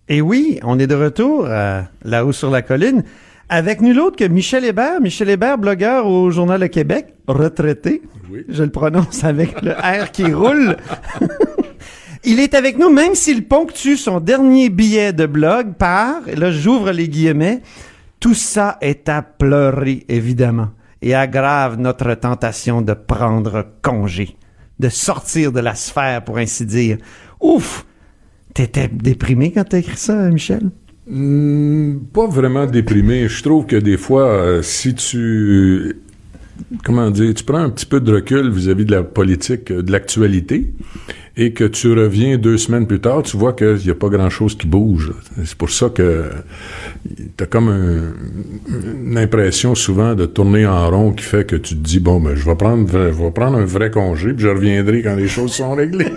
[0.08, 3.04] Et oui, on est de retour à là-haut sur la colline
[3.48, 5.00] avec nul autre que Michel Hébert.
[5.00, 8.02] Michel Hébert, blogueur au Journal de Québec, retraité.
[8.30, 8.44] Oui.
[8.48, 10.76] Je le prononce avec le R qui roule.
[12.24, 16.50] Il est avec nous, même s'il ponctue son dernier billet de blog par, et là
[16.50, 17.62] j'ouvre les guillemets,
[18.18, 20.70] tout ça est à pleurer, évidemment,
[21.02, 24.36] et aggrave notre tentation de prendre congé,
[24.78, 26.98] de sortir de la sphère, pour ainsi dire.
[27.40, 27.84] Ouf!
[28.54, 30.70] T'étais déprimé quand t'as écrit ça, Michel?
[31.06, 33.28] Hmm, pas vraiment déprimé.
[33.28, 36.01] Je trouve que des fois, euh, si tu
[36.84, 39.92] comment dire, tu prends un petit peu de recul vis-à-vis de la politique, euh, de
[39.92, 40.72] l'actualité,
[41.36, 44.54] et que tu reviens deux semaines plus tard, tu vois qu'il n'y a pas grand-chose
[44.56, 45.12] qui bouge.
[45.44, 46.30] C'est pour ça que
[47.36, 48.12] tu as comme un-
[49.08, 52.34] une impression souvent de tourner en rond qui fait que tu te dis, bon, ben,
[52.34, 55.52] je vais prendre, je vais prendre un vrai congé, puis je reviendrai quand les choses
[55.52, 56.12] sont réglées.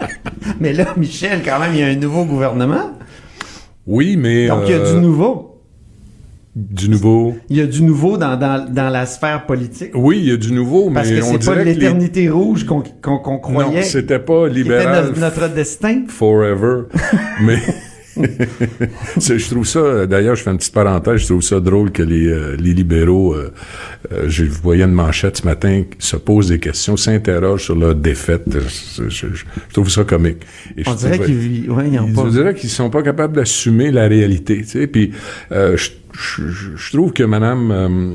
[0.60, 2.98] Mais là, Michel, quand même, il y a un nouveau gouvernement.
[3.86, 4.48] Oui, mais...
[4.48, 5.55] Donc, il y a euh, du nouveau.
[6.56, 7.36] Du nouveau.
[7.50, 9.90] Il y a du nouveau dans, dans, dans la sphère politique.
[9.94, 11.74] Oui, il y a du nouveau, Parce mais que on c'est pas que les...
[11.74, 13.82] l'éternité rouge qu'on Non, croyait.
[13.82, 16.04] c'était pas libéral notre, notre destin.
[16.08, 16.84] forever.
[17.42, 17.58] mais
[19.18, 22.26] je trouve ça, d'ailleurs, je fais une petite parenthèse, je trouve ça drôle que les,
[22.26, 23.52] euh, les libéraux, euh,
[24.12, 28.44] euh, je voyais une manchette ce matin, se posent des questions, s'interrogent sur leur défaite.
[28.48, 30.38] Je, je- je- je trouve ça comique.
[30.76, 32.22] Et On dirait qu'ils ouais, ils ont ils- pas.
[32.22, 34.58] On dirait qu'ils sont pas capables d'assumer la réalité.
[34.58, 35.12] Tu sais, puis
[35.52, 35.90] euh, je,
[36.48, 38.14] je- je trouve que Madame euh,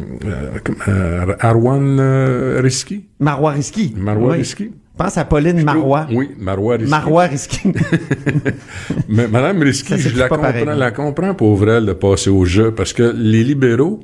[0.87, 3.93] euh, Arwan euh, Risky, Marois Risky.
[3.97, 4.37] Marois Oui.
[4.39, 6.05] Risky, Pense à Pauline Marois.
[6.13, 6.91] oui, Marois Risky.
[6.91, 7.71] Marois Risky.
[9.09, 10.65] Mais Madame Risky, je la comprends, pareil.
[10.77, 13.99] la comprends pauvre elle de passer au jeu parce que les libéraux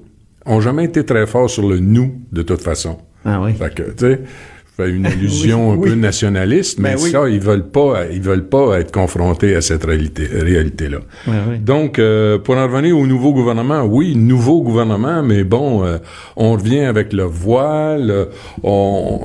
[0.47, 2.97] ont jamais été très forts sur le nous de toute façon.
[3.25, 3.53] Ah oui.
[3.53, 4.21] Fait que, tu sais,
[4.89, 7.11] une allusion Oui, un peu nationaliste, mais Ben oui.
[7.11, 10.99] ça, ils veulent pas, ils veulent pas être confrontés à cette réalité, réalité-là.
[11.27, 11.57] Ouais, ouais.
[11.57, 15.97] Donc, euh, pour en revenir au nouveau gouvernement, oui, nouveau gouvernement, mais bon, euh,
[16.37, 18.09] on revient avec le voile.
[18.09, 18.25] euh,
[18.63, 19.21] On,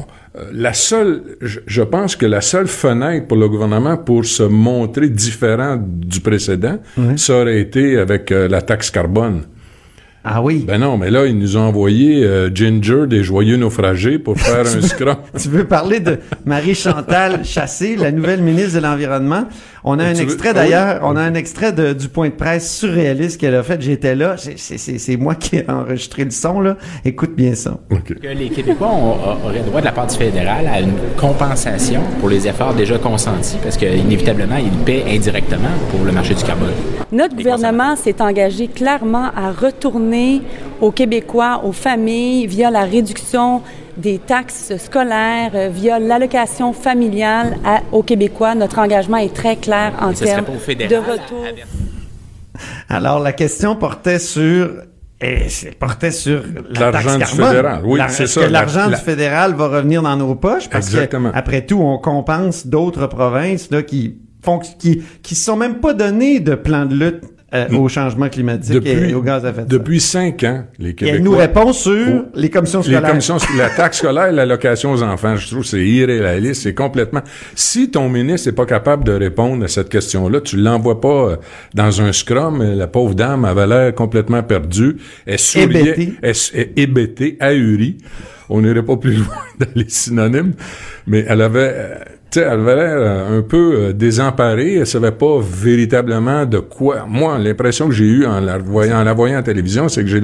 [0.53, 5.09] la seule, je, je pense que la seule fenêtre pour le gouvernement pour se montrer
[5.11, 6.79] différent du précédent,
[7.17, 9.43] ça aurait été avec euh, la taxe carbone.
[10.25, 10.65] Ah oui.
[10.67, 14.61] Ben non, mais là, ils nous ont envoyé euh, Ginger des joyeux naufragés pour faire
[14.61, 15.17] un scrum.
[15.37, 19.45] Tu veux parler de Marie-Chantal Chassé, la nouvelle ministre de l'Environnement?
[19.85, 21.09] On a un veux- extrait Ah d'ailleurs, oui?
[21.11, 23.83] on a un extrait de- du point de presse surréaliste qu'elle a fait.
[23.83, 24.37] J'étais là.
[24.37, 26.77] C'est- moi qui ai enregistré le son, là.
[27.05, 27.79] Écoute bien ça.
[27.91, 28.15] OK.
[28.21, 32.29] que les Québécois ont- auraient droit de la part du fédéral à une compensation pour
[32.29, 36.71] les efforts déjà consentis, parce qu'inévitablement, ils paient indirectement pour le marché du carbone.
[37.11, 40.12] Notre gouvernement s'est engagé clairement à retourner
[40.81, 43.63] aux Québécois, aux familles, via la réduction
[43.97, 48.55] des taxes scolaires, euh, via l'allocation familiale à- aux Québécois.
[48.55, 51.45] Notre engagement est très clair en termes de retour.
[52.89, 54.71] Alors, la question portait sur...
[55.79, 57.83] portait sur la L'argent du fédéral.
[57.85, 58.49] Oui, La- c'est ça.
[58.49, 60.69] l'argent la- du fédéral va revenir dans nos poches?
[60.69, 61.31] Parce Exactement.
[61.31, 65.77] que après tout, on compense d'autres provinces là qui font qui qui se sont même
[65.77, 67.23] pas donné de plan de lutte
[67.55, 69.79] euh, au changement climatique et, et au gaz à effet de serre.
[69.79, 71.17] depuis cinq ans, les Et Québécois...
[71.19, 72.25] elle nous répond sur Oh.
[72.35, 73.09] les commissions Les scolaires.
[73.11, 77.21] commissions, la taxe scolaire, l'allocation aux enfants, je trouve c'est irréaliste, c'est complètement.
[77.55, 81.37] Si ton ministre n'est pas capable de répondre à cette question-là, tu l'envoies pas euh,
[81.75, 82.61] dans un scrum.
[82.61, 84.97] euh, La pauvre dame avait l'air complètement perdue.
[85.27, 87.99] Elle souriait, elle, elle- hébétée, ahurie.
[88.49, 90.53] on n'irait pas plus loin dans les synonymes,
[91.07, 91.99] mais elle avait,
[92.33, 94.77] tu sais, elle avait l'air euh, un peu euh, désemparée.
[94.77, 97.05] Elle savait pas véritablement de quoi.
[97.07, 100.09] Moi, l'impression que j'ai eue en la voyant, en la voyant en télévision, c'est que
[100.09, 100.23] j'ai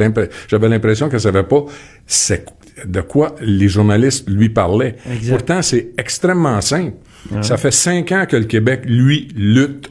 [0.49, 1.66] j'avais l'impression qu'elle savait pas
[2.07, 2.47] c'est
[2.87, 4.97] de quoi les journalistes lui parlaient.
[5.12, 5.37] Exact.
[5.37, 6.94] Pourtant, c'est extrêmement simple.
[7.42, 9.90] Ça fait cinq ans que le Québec, lui, lutte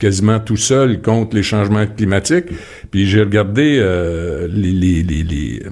[0.00, 2.46] quasiment tout seul contre les changements climatiques.
[2.90, 5.62] Puis j'ai regardé euh, les, les, les, les,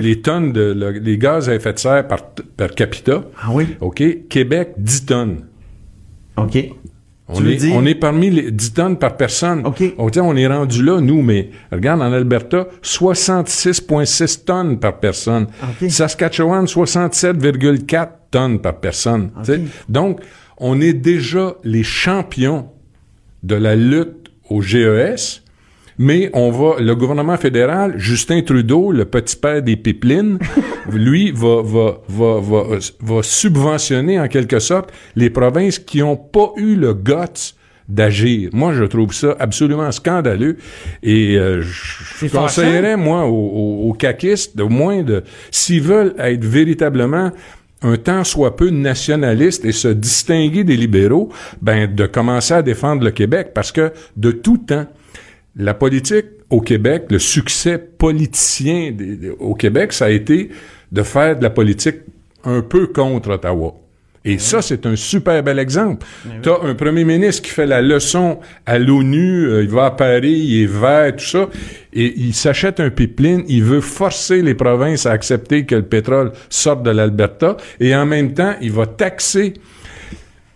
[0.00, 3.24] les tonnes de le- les gaz à effet de serre par, par capita.
[3.40, 3.66] Ah oui?
[3.80, 4.02] OK?
[4.28, 5.44] Québec, 10 tonnes.
[6.36, 6.58] OK.
[7.28, 9.64] On Tu est, dire- on est parmi les 10 tonnes par personne.
[9.64, 9.82] OK.
[9.96, 15.46] On, on est rendu là, nous, mais regarde, en Alberta, 66,6 tonnes par personne.
[15.88, 19.30] Saskatchewan, 67,4 tonnes par personne.
[19.88, 20.20] Donc,
[20.58, 22.68] on est déjà les champions
[23.42, 25.42] de la lutte au GES,
[25.98, 30.38] mais on va, le gouvernement fédéral, Justin Trudeau, le petit père des pipelines,
[30.92, 36.52] lui va, va, va, va, va subventionner en quelque sorte les provinces qui n'ont pas
[36.56, 37.54] eu le guts
[37.88, 38.50] d'agir.
[38.52, 40.56] Moi, je trouve ça absolument scandaleux
[41.02, 46.44] et euh, je conseillerais, moi, aux, aux, aux caquistes, au moins de, s'ils veulent être
[46.44, 47.32] véritablement
[47.82, 53.04] un tant soit peu nationaliste et se distinguer des libéraux, ben de commencer à défendre
[53.04, 54.86] le Québec parce que de tout temps,
[55.56, 58.94] la politique au Québec, le succès politicien
[59.38, 60.50] au Québec, ça a été
[60.90, 61.96] de faire de la politique
[62.44, 63.74] un peu contre Ottawa.
[64.24, 66.06] Et ça, c'est un super bel exemple.
[66.42, 69.90] Tu as un premier ministre qui fait la leçon à l'ONU, euh, il va à
[69.90, 71.48] Paris, il est vert, tout ça,
[71.92, 76.30] et il s'achète un pipeline, il veut forcer les provinces à accepter que le pétrole
[76.50, 79.54] sorte de l'Alberta, et en même temps, il va taxer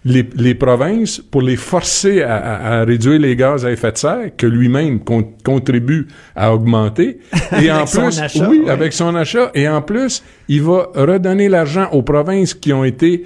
[0.05, 3.97] les, les provinces pour les forcer à, à- à réduire les gaz à effet de
[3.99, 7.19] serre que lui-même con- contribue à augmenter.
[7.61, 8.71] Et en son plus, achat, oui, ouais.
[8.71, 9.51] avec son achat.
[9.55, 13.25] Et en plus, il va redonner l'argent aux provinces qui ont été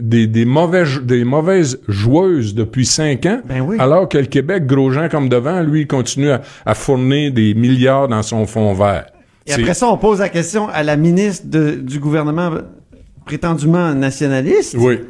[0.00, 4.90] des, des, mauvaises, des mauvaises joueuses depuis cinq ans, Ben alors que le Québec, gros
[4.90, 9.06] gens comme devant, lui, il continue à, à fournir des milliards dans son fonds vert.
[9.46, 12.50] Et après ça, on pose la question à la ministre de- du gouvernement
[13.24, 14.76] prétendument nationaliste.
[14.78, 15.00] Oui.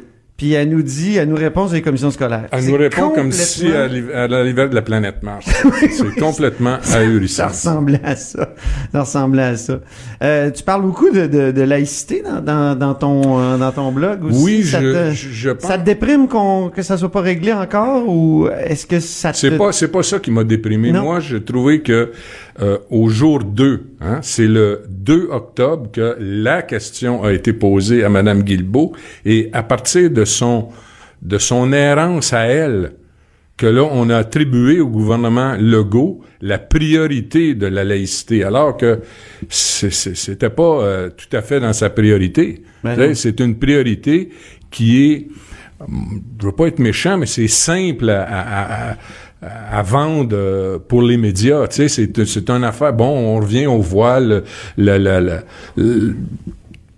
[0.41, 2.45] Puis elle nous dit, elle nous répond sur les commissions scolaires.
[2.51, 5.45] Elle nous répond comme si elle elle arrivait de la planète Mars.
[5.91, 7.49] C'est complètement Ça ahurissant.
[7.49, 8.49] ressemblait à ça.
[8.91, 9.79] Ça ressemblait à ça.
[10.23, 13.91] Euh, tu parles beaucoup de, de, de laïcité dans, dans, dans ton, euh, dans ton
[13.91, 14.43] blog aussi.
[14.43, 17.21] Oui, ça je- te, je- je pense- Ça te déprime qu'on, que ça soit pas
[17.21, 19.37] réglé encore ou est-ce que ça te...
[19.37, 20.91] C'est pas c'est pas ça qui m'a déprimé.
[20.91, 21.03] Non.
[21.03, 22.11] Moi, j'ai trouvé que
[22.59, 28.03] euh, au jour 2, hein, c'est le 2 octobre que la question a été posée
[28.03, 28.93] à Madame Guilbeault
[29.25, 30.67] et à partir de son
[31.21, 32.93] de son errance à elle
[33.55, 39.01] que là on a attribué au gouvernement Legault la priorité de la laïcité alors que
[39.49, 42.63] c'était pas euh, tout à fait dans sa priorité.
[42.95, 44.29] Ben c'est une priorité
[44.71, 45.27] qui est
[46.39, 48.97] je veux pas être méchant, mais c'est simple à, à- à-
[49.41, 51.67] à vendre euh, pour les médias.
[51.67, 52.93] Tu sais, c'est, c'est une affaire.
[52.93, 54.43] Bon, on revient au voile,
[54.77, 55.19] la, la-
[55.75, 56.15] le-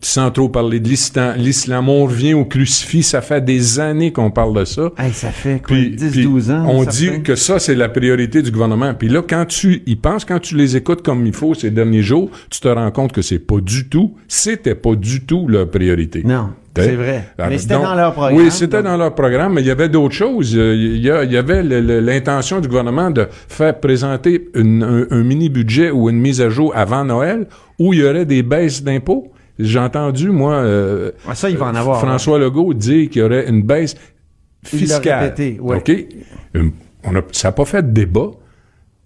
[0.05, 3.03] sans trop parler de l'islam, l'islam, on revient au crucifix.
[3.03, 4.91] Ça fait des années qu'on parle de ça.
[4.97, 6.65] Hey, ça fait quoi, Puis- 10, puis 12 ans?
[6.67, 8.93] On dit que ça, c'est la priorité du gouvernement.
[8.93, 12.01] Puis là, quand tu y penses, quand tu les écoutes comme il faut ces derniers
[12.01, 15.69] jours, tu te rends compte que c'est pas du tout, c'était pas du tout leur
[15.69, 16.21] priorité.
[16.25, 17.29] Non, c'est vrai.
[17.37, 18.35] Alors, Mais c'était dans leur programme.
[18.37, 20.55] Oui, c'était dans leur programme, mais il y avait d'autres choses.
[20.57, 25.05] Euh, Il y, a- il y avait l'intention du gouvernement de faire présenter une- un,
[25.17, 27.47] un mini-budget ou une mise à jour avant Noël
[27.79, 29.31] où il y aurait des baisses d'impôts.
[29.59, 33.25] J'ai entendu, moi, euh, Ah, ça, il va en avoir, François Legault dire qu'il y
[33.25, 33.95] aurait une baisse
[34.65, 35.23] fiscale.
[35.25, 35.77] répété, ouais.
[35.77, 35.91] OK?
[37.03, 38.31] On a- ça n'a pas fait de débat.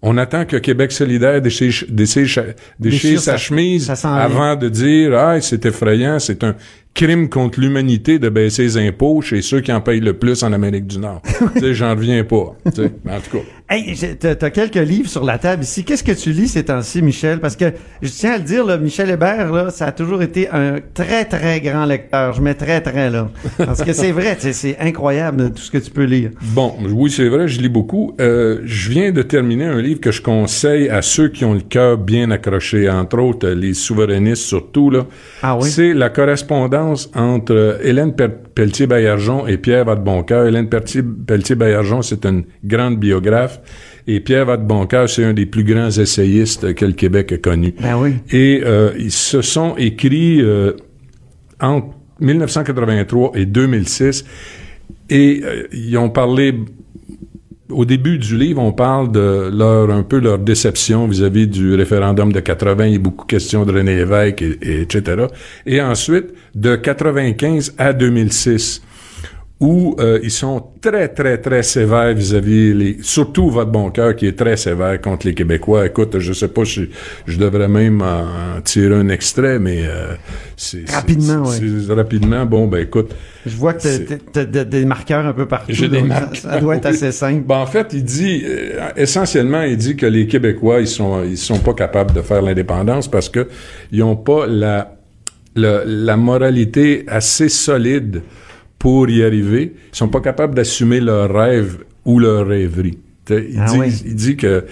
[0.00, 4.24] On attend que Québec solidaire déchire, déchire, déchire Déchire sa, sa- chemise ça s'en vient.
[4.24, 6.54] avant de dire ah c'est effrayant, c'est un
[6.98, 10.52] crime contre l'humanité de baisser les impôts chez ceux qui en payent le plus en
[10.52, 11.22] Amérique du Nord.
[11.54, 12.56] tu sais, j'en reviens pas.
[12.64, 12.92] tu sais.
[13.04, 13.44] Mais en tout cas.
[13.70, 15.84] Hey, t'as quelques livres sur la table ici.
[15.84, 17.38] Qu'est-ce que tu lis ces temps-ci, Michel?
[17.38, 17.66] Parce que
[18.00, 21.26] je tiens à le dire, là, Michel Hébert, là, ça a toujours été un très,
[21.26, 22.32] très grand lecteur.
[22.32, 23.28] Je mets très, très là.
[23.58, 26.30] Parce que c'est vrai, c'est incroyable tout ce que tu peux lire.
[26.54, 28.14] Bon, oui, c'est vrai, je lis beaucoup.
[28.20, 31.60] Euh, je viens de terminer un livre que je conseille à ceux qui ont le
[31.60, 34.88] cœur bien accroché, entre autres les souverainistes surtout.
[34.90, 35.06] Là.
[35.42, 35.68] Ah oui?
[35.68, 40.46] C'est la correspondance entre Hélène Pelletier-Baillargeon et Pierre Vadeboncoeur.
[40.46, 43.60] Hélène Pelletier- Pelletier-Baillargeon, c'est une grande biographe.
[44.06, 47.74] Et Pierre Vadeboncoeur, c'est un des plus grands essayistes que le Québec a connu.
[47.80, 48.14] Ben oui.
[48.30, 50.72] Et euh, ils se sont écrits euh,
[51.60, 51.88] entre
[52.20, 54.24] 1983 et 2006
[55.10, 56.54] et euh, ils ont parlé
[57.70, 62.32] au début du livre, on parle de leur un peu leur déception vis-à-vis du référendum
[62.32, 62.86] de 80.
[62.86, 65.26] Il y a beaucoup de questions de René Lévesque, et, et etc.
[65.66, 68.82] Et ensuite, de 95 à 2006
[69.60, 72.98] où euh, ils sont très, très, très sévères vis-à-vis les...
[73.02, 75.86] Surtout votre bon cœur qui est très sévère contre les Québécois.
[75.86, 76.90] Écoute, je sais pas si
[77.26, 80.14] je devrais même en, tirer un extrait, mais euh,
[80.56, 80.88] c'est...
[80.88, 81.86] Rapidement, oui.
[81.88, 83.12] Rapidement, bon, ben écoute...
[83.44, 85.72] Je vois que t'as des marqueurs un peu partout.
[85.72, 86.36] J'ai des marqueurs.
[86.36, 87.42] Ça doit être assez simple.
[87.44, 88.44] Ben, en fait, il dit...
[88.46, 92.42] Euh, essentiellement, il dit que les Québécois, ils sont, ils sont pas capables de faire
[92.42, 93.48] l'indépendance parce que
[93.90, 94.96] ils ont pas la,
[95.56, 98.22] la, la moralité assez solide
[98.78, 102.98] pour y arriver, ils sont pas capables d'assumer leurs rêves ou leurs rêveries.
[103.30, 104.02] Il, Ah dit, oui.
[104.06, 104.64] il dit que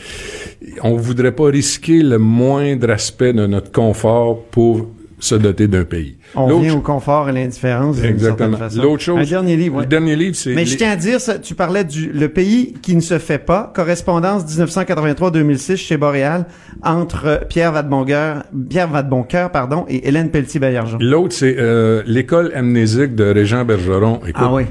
[0.82, 4.88] on voudrait pas risquer le moindre aspect de notre confort pour
[5.18, 6.16] se doter d'un pays.
[6.34, 8.02] On revient au confort et l'indifférence.
[8.02, 8.58] Exactement.
[8.76, 9.82] L'autre chose- Un dernier livre, ouais.
[9.84, 12.28] Le dernier livre, c'est Mais les- je tiens à dire, ça, tu parlais du le
[12.28, 16.44] pays qui ne se fait pas, correspondance 1983-2006 chez Boréal
[16.82, 20.98] entre Pierre Vadeboncoeur, Pierre Vadeboncoeur, pardon, et Hélène Pelletier-Baillargeon.
[21.00, 24.20] L'autre, c'est euh, l'école amnésique de Régent Bergeron.
[24.26, 24.64] Écoute, Ah oui.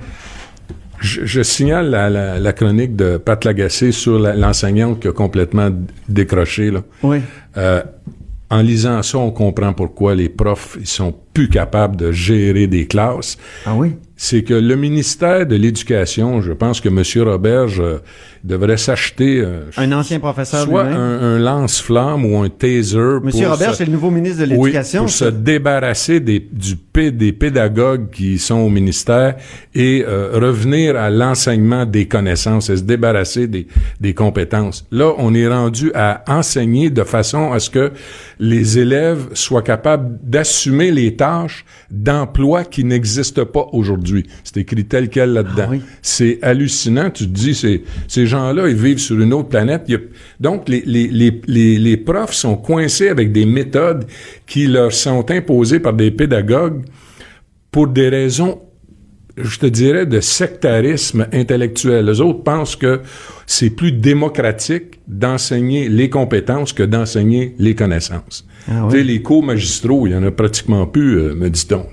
[1.00, 5.70] je, je signale la, la, la chronique de Pat Lagacé sur l'enseignante qui a complètement
[6.08, 6.70] décroché.
[6.72, 6.82] Là.
[7.04, 7.18] Oui.
[7.58, 7.82] Euh,
[8.50, 12.88] en lisant ça, on comprend pourquoi les profs ils sont plus capables de gérer des
[12.88, 13.38] classes.
[13.66, 13.96] Ah oui?
[14.17, 17.04] C'est que le ministère de l'Éducation, je pense que M.
[17.28, 17.97] Roberge euh,
[18.45, 22.97] devrait s'acheter euh, Un ancien professeur soit un, un lance-flamme ou un taser.
[22.97, 25.01] Robert, se- c'est le nouveau ministre de oui, l'Éducation.
[25.01, 26.75] pour se débarrasser des, du,
[27.12, 29.36] des pédagogues qui sont au ministère
[29.73, 33.67] et euh, revenir à l'enseignement des connaissances et se débarrasser des,
[33.99, 34.86] des compétences.
[34.91, 37.91] Là, on est rendu à enseigner de façon à ce que
[38.39, 44.05] les élèves soient capables d'assumer les tâches d'emploi qui n'existent pas aujourd'hui.
[44.44, 45.65] C'est écrit tel quel là-dedans.
[45.68, 45.82] Ah oui.
[46.02, 47.10] C'est hallucinant.
[47.10, 47.54] Tu te dis,
[48.08, 49.84] ces gens-là, ils vivent sur une autre planète.
[49.89, 49.98] A-
[50.39, 54.06] donc, les, les, les, les, les profs sont coincés avec des méthodes
[54.48, 56.84] qui leur sont imposées par des pédagogues
[57.72, 58.62] pour des raisons,
[59.38, 62.06] je te dirais, de sectarisme intellectuel.
[62.06, 63.02] Les autres pensent que
[63.46, 68.48] c'est plus démocratique d'enseigner les compétences que d'enseigner les connaissances.
[68.68, 68.91] Ah oui.
[68.94, 71.86] Tu sais, les cours magistraux, il y en a pratiquement plus, euh, me dit-on.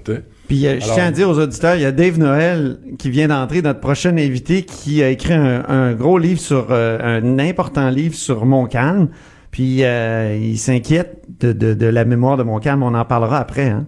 [0.52, 3.28] Puis euh, je tiens à dire aux auditeurs, il y a Dave Noël qui vient
[3.28, 7.88] d'entrer, notre prochain invité, qui a écrit un, un gros livre sur euh, un important
[7.88, 9.08] livre sur Montcalm.
[9.50, 12.82] Puis euh, il s'inquiète de, de, de la mémoire de Montcalm.
[12.82, 13.70] On en parlera après.
[13.70, 13.86] Hein.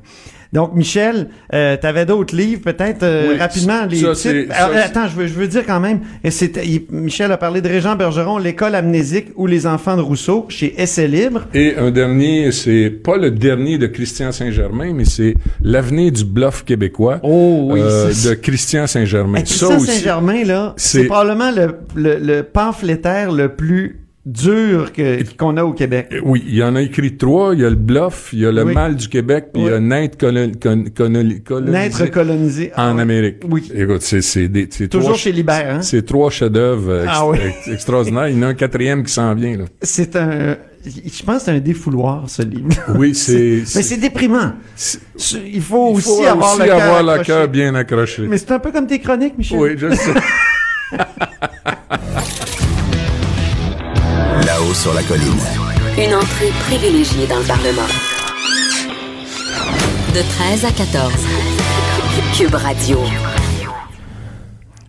[0.54, 4.52] Donc Michel, euh, tu avais d'autres livres, peut-être euh, Oui, rapidement les ça, titres?
[4.54, 6.00] Alors, c'est- attends, je veux, je veux dire quand même.
[6.22, 10.00] et c'était- il- Michel a parlé de Régent Bergeron, l'école amnésique ou les enfants de
[10.02, 11.42] Rousseau chez Essai Libre.
[11.54, 16.64] Et un dernier, c'est pas le dernier de Christian Saint-Germain, mais c'est l'avenir du bluff
[16.64, 19.40] québécois Oh oui, euh, de Christian Saint-Germain.
[19.42, 25.56] Christian Saint-Germain, là, c'est c'est- probablement le, le, le pamphlétaire le plus dur que- qu'on
[25.58, 26.08] a au Québec.
[26.12, 27.54] Euh, Oui, il y en a écrit trois.
[27.54, 28.72] Il y a le bluff, il y a le Oui.
[28.74, 32.72] mal du Québec, puis il y a naître colon- con- coloni- colonisé Naître colonisé.
[32.76, 32.98] En.
[32.98, 33.36] Amérique.
[33.48, 33.70] Oui.
[33.74, 35.82] Écoute, c'est Toujours trois chez Libert, hein?
[35.82, 37.48] C'est trois chefs-d'œuvre Ah ex- oui.
[37.48, 38.28] ex- extraordinaires.
[38.28, 39.58] Il y en a un quatrième qui s'en vient.
[39.58, 39.64] Là.
[39.82, 40.56] C'est un...
[40.86, 42.68] Je pense que c'est un défouloir, ce livre.
[42.96, 43.62] Oui, c'est.
[43.74, 44.52] Mais c'est déprimant.
[45.54, 48.26] Il faut aussi avoir aussi le cœur avoir le cœur bien accroché.
[48.28, 49.58] Mais c'est un peu comme tes chroniques, Michel.
[49.58, 50.12] Oui, je sais.
[54.74, 55.40] Là-haut sur la colline.
[55.98, 57.88] Une entrée privilégiée dans le Parlement.
[60.14, 61.12] De 13 à 14.
[62.36, 62.98] Cube Radio.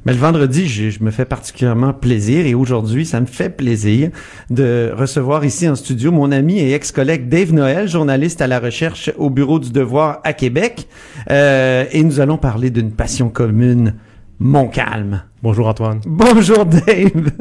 [0.05, 4.11] Mais le vendredi, je, je me fais particulièrement plaisir et aujourd'hui, ça me fait plaisir
[4.51, 9.11] de recevoir ici en studio mon ami et ex-collègue Dave Noël, journaliste à la recherche
[9.17, 10.87] au Bureau du Devoir à Québec.
[11.31, 13.95] Euh, et nous allons parler d'une passion commune,
[14.39, 15.23] Montcalm.
[15.41, 16.01] Bonjour Antoine.
[16.05, 17.31] Bonjour Dave.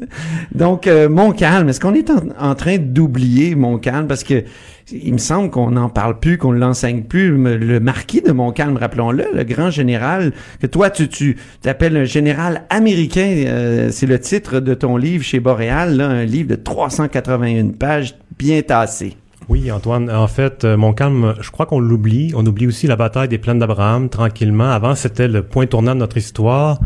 [0.55, 4.45] Donc euh, Montcalm, est-ce qu'on est en, en train d'oublier Montcalm parce que
[4.93, 7.37] il me semble qu'on n'en parle plus, qu'on ne l'enseigne plus.
[7.37, 12.05] Le le marquis de Montcalm, rappelons-le, le grand général que toi tu tu t'appelles un
[12.05, 16.57] général américain, euh, c'est le titre de ton livre chez Boréal, là, un livre de
[16.57, 19.17] 381 pages, bien tassé.
[19.49, 20.11] Oui, Antoine.
[20.11, 22.33] En fait, euh, Montcalm, je crois qu'on l'oublie.
[22.35, 24.71] On oublie aussi la bataille des plaines d'Abraham, tranquillement.
[24.71, 26.81] Avant, c'était le point tournant de notre histoire.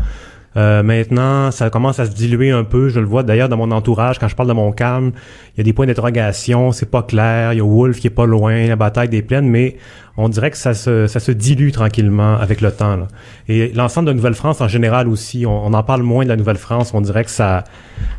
[0.57, 2.89] Euh, maintenant, ça commence à se diluer un peu.
[2.89, 4.19] Je le vois d'ailleurs dans mon entourage.
[4.19, 5.11] Quand je parle de Montcalm,
[5.55, 6.73] il y a des points d'interrogation.
[6.73, 7.53] C'est pas clair.
[7.53, 9.47] Il y a Wolfe qui est pas loin, la bataille des plaines.
[9.47, 9.77] Mais
[10.19, 12.97] on dirait que ça se, ça se dilue tranquillement avec le temps.
[12.97, 13.07] Là.
[13.47, 16.91] Et l'ensemble de Nouvelle-France en général aussi, on, on, en parle moins de la Nouvelle-France.
[16.93, 17.63] On dirait que ça,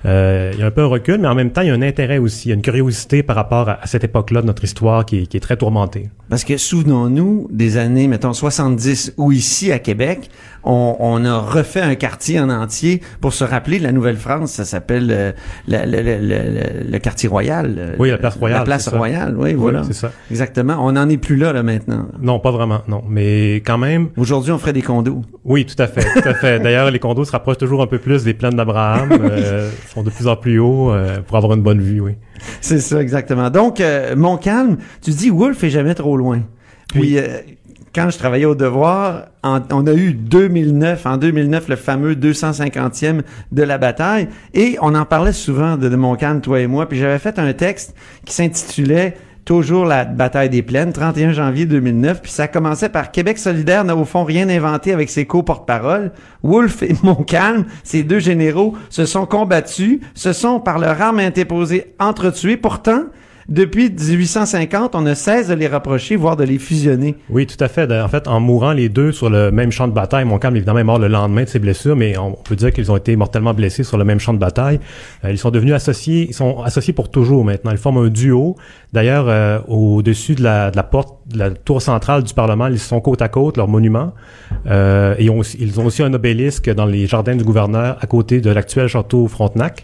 [0.06, 1.74] euh, il y a un peu un recul, mais en même temps, il y a
[1.74, 4.46] un intérêt aussi, il y a une curiosité par rapport à, à cette époque-là de
[4.46, 6.08] notre histoire qui, qui est très tourmentée.
[6.30, 10.30] Parce que souvenons-nous des années, mettons 70, où ici à Québec,
[10.62, 14.52] on, on, a refait un quartier en entier pour se rappeler de la Nouvelle-France.
[14.52, 15.32] Ça s'appelle euh,
[15.68, 17.96] le, quartier royal.
[17.98, 18.58] Oui, la place royale.
[18.58, 19.82] La place royale, oui, voilà.
[19.84, 20.12] c'est ça.
[20.30, 20.76] Exactement.
[20.80, 21.89] On n'en est plus là, là, maintenant.
[22.20, 23.02] Non, pas vraiment, non.
[23.08, 24.08] Mais quand même.
[24.16, 25.22] Aujourd'hui, on ferait des condos.
[25.44, 26.58] Oui, tout à fait, tout à fait.
[26.60, 29.10] D'ailleurs, les condos se rapprochent toujours un peu plus des plaines d'Abraham.
[29.20, 32.12] euh, sont de plus en plus hauts euh, pour avoir une bonne vue, oui.
[32.60, 33.50] C'est ça, exactement.
[33.50, 36.40] Donc, euh, Montcalm, tu dis Wolf est jamais trop loin.
[36.88, 37.18] Puis, Oui.
[37.18, 37.38] euh,
[37.94, 43.22] quand je travaillais au Devoir, en- on a eu 2009, en 2009, le fameux 250e
[43.50, 46.98] de la bataille, et on en parlait souvent de, de Montcalm, toi et moi, puis
[46.98, 52.30] j'avais fait un texte qui s'intitulait toujours la bataille des plaines, 31 janvier 2009, puis
[52.30, 56.12] ça commençait par Québec solidaire n'a au fond rien inventé avec ses co-porte-parole.
[56.42, 61.94] Wolfe et Montcalm, ces deux généraux, se sont combattus, se sont par leur arme interposée
[61.98, 62.56] entretués.
[62.56, 63.04] Pourtant,
[63.50, 67.16] depuis 1850, on ne cesse de les rapprocher, voire de les fusionner.
[67.30, 67.90] Oui, tout à fait.
[67.92, 70.84] En fait, en mourant les deux sur le même champ de bataille, Montcalm évidemment est
[70.84, 73.82] mort le lendemain de ses blessures, mais on peut dire qu'ils ont été mortellement blessés
[73.82, 74.78] sur le même champ de bataille.
[75.24, 77.72] Euh, ils sont devenus associés, ils sont associés pour toujours maintenant.
[77.72, 78.54] Ils forment un duo.
[78.92, 83.20] D'ailleurs, euh, au-dessus de la, porte, de la tour centrale du Parlement, ils sont côte
[83.20, 84.14] à côte, leur monument.
[84.66, 88.40] Euh, et ont, ils ont aussi un obélisque dans les jardins du gouverneur à côté
[88.40, 89.82] de l'actuel château Frontenac.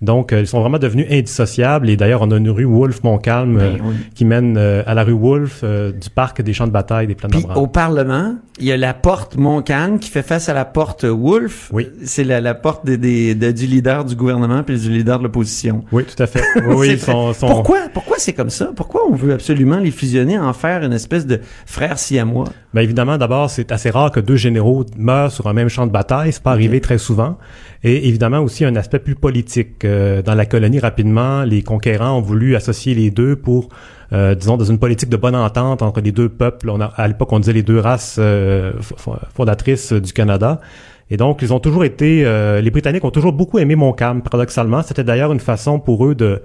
[0.00, 1.88] Donc, euh, ils sont vraiment devenus indissociables.
[1.90, 3.94] Et d'ailleurs, on a une rue Wolfe-Montcalm euh, Ben oui.
[4.14, 7.14] qui mène euh, à la rue Wolfe euh, du parc des champs de bataille des
[7.14, 10.64] plaines Puis au Parlement, il y a la porte Montcalm qui fait face à la
[10.64, 11.70] porte Wolfe.
[11.72, 11.88] Oui.
[12.04, 15.24] C'est la, la porte des, des- de- du leader du gouvernement puis du leader de
[15.24, 15.84] l'opposition.
[15.92, 16.42] Oui, tout à fait.
[16.68, 18.70] Oui, ils sont, Pourquoi, pourquoi c'est comme ça?
[18.76, 22.48] Pourquoi on veut absolument les fusionner, en faire une espèce de frère siamois?
[22.74, 25.92] Ben évidemment, d'abord, c'est assez rare que deux généraux meurent sur un même champ de
[25.92, 26.32] bataille.
[26.32, 27.38] C'est pas arrivé très souvent.
[27.84, 29.84] Et évidemment aussi un aspect plus politique.
[29.84, 33.68] Euh, dans la colonie, rapidement, les conquérants ont voulu associer les deux pour,
[34.12, 36.70] euh, disons, dans une politique de bonne entente entre les deux peuples.
[36.70, 38.72] On a, à l'époque, on disait les deux races euh,
[39.34, 40.60] fondatrices du Canada.
[41.10, 44.82] Et donc, ils ont toujours été, euh, les Britanniques ont toujours beaucoup aimé Montcalm, paradoxalement.
[44.82, 46.42] C'était d'ailleurs une façon pour eux de,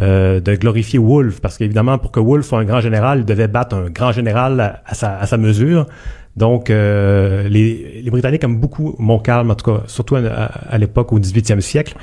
[0.00, 3.48] euh, de glorifier Wolfe, parce qu'évidemment, pour que Wolfe soit un grand général, il devait
[3.48, 5.86] battre un grand général à sa, à sa mesure.
[6.34, 10.78] Donc, euh, les, les Britanniques aiment beaucoup Montcalm, en tout cas, surtout à, à- à
[10.78, 11.94] l'époque, au 18e siècle.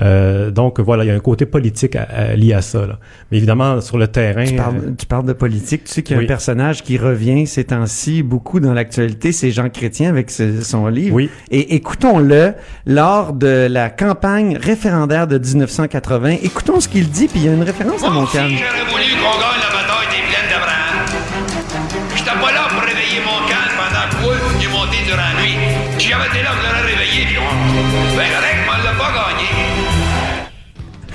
[0.00, 2.86] Euh, donc, voilà, il y a un côté politique à- à- lié à ça.
[2.86, 2.98] Là.
[3.30, 4.44] Mais évidemment, sur le terrain...
[4.44, 5.84] Tu euh, parles, tu parles de politique.
[5.84, 6.26] Tu sais qu'il y a oui.
[6.26, 10.86] un personnage qui revient ces temps-ci beaucoup dans l'actualité, c'est Jean Chrétien avec ce- son
[10.86, 11.16] livre.
[11.16, 11.28] Oui.
[11.50, 12.54] Et écoutons-le
[12.86, 16.36] lors de la campagne référendaire de 1980.
[16.44, 18.50] Écoutons ce qu'il dit, puis il y a une référence à Montcalm.
[18.50, 18.58] J'aurais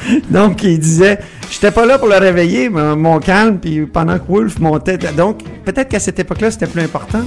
[0.30, 4.28] Donc, il disait, j'étais pas là pour le réveiller, mais mon calme, puis pendant que
[4.28, 4.98] Wolf montait.
[4.98, 7.24] Donc, peut-être qu'à cette époque-là, c'était plus important.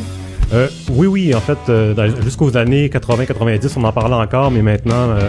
[0.52, 5.10] Euh, oui, oui, en fait, euh, jusqu'aux années 80-90, on en parlait encore, mais maintenant,
[5.10, 5.28] euh,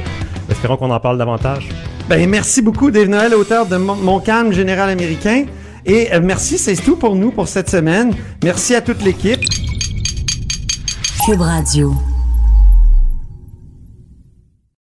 [0.50, 1.70] espérons qu'on en parle davantage.
[2.10, 5.46] Ben, merci beaucoup, Dave Noël, auteur de Mon, Mon calme général américain.
[5.86, 8.14] Et euh, merci, c'est tout pour nous pour cette semaine.
[8.44, 9.42] Merci à toute l'équipe.
[11.26, 11.94] Cube Radio.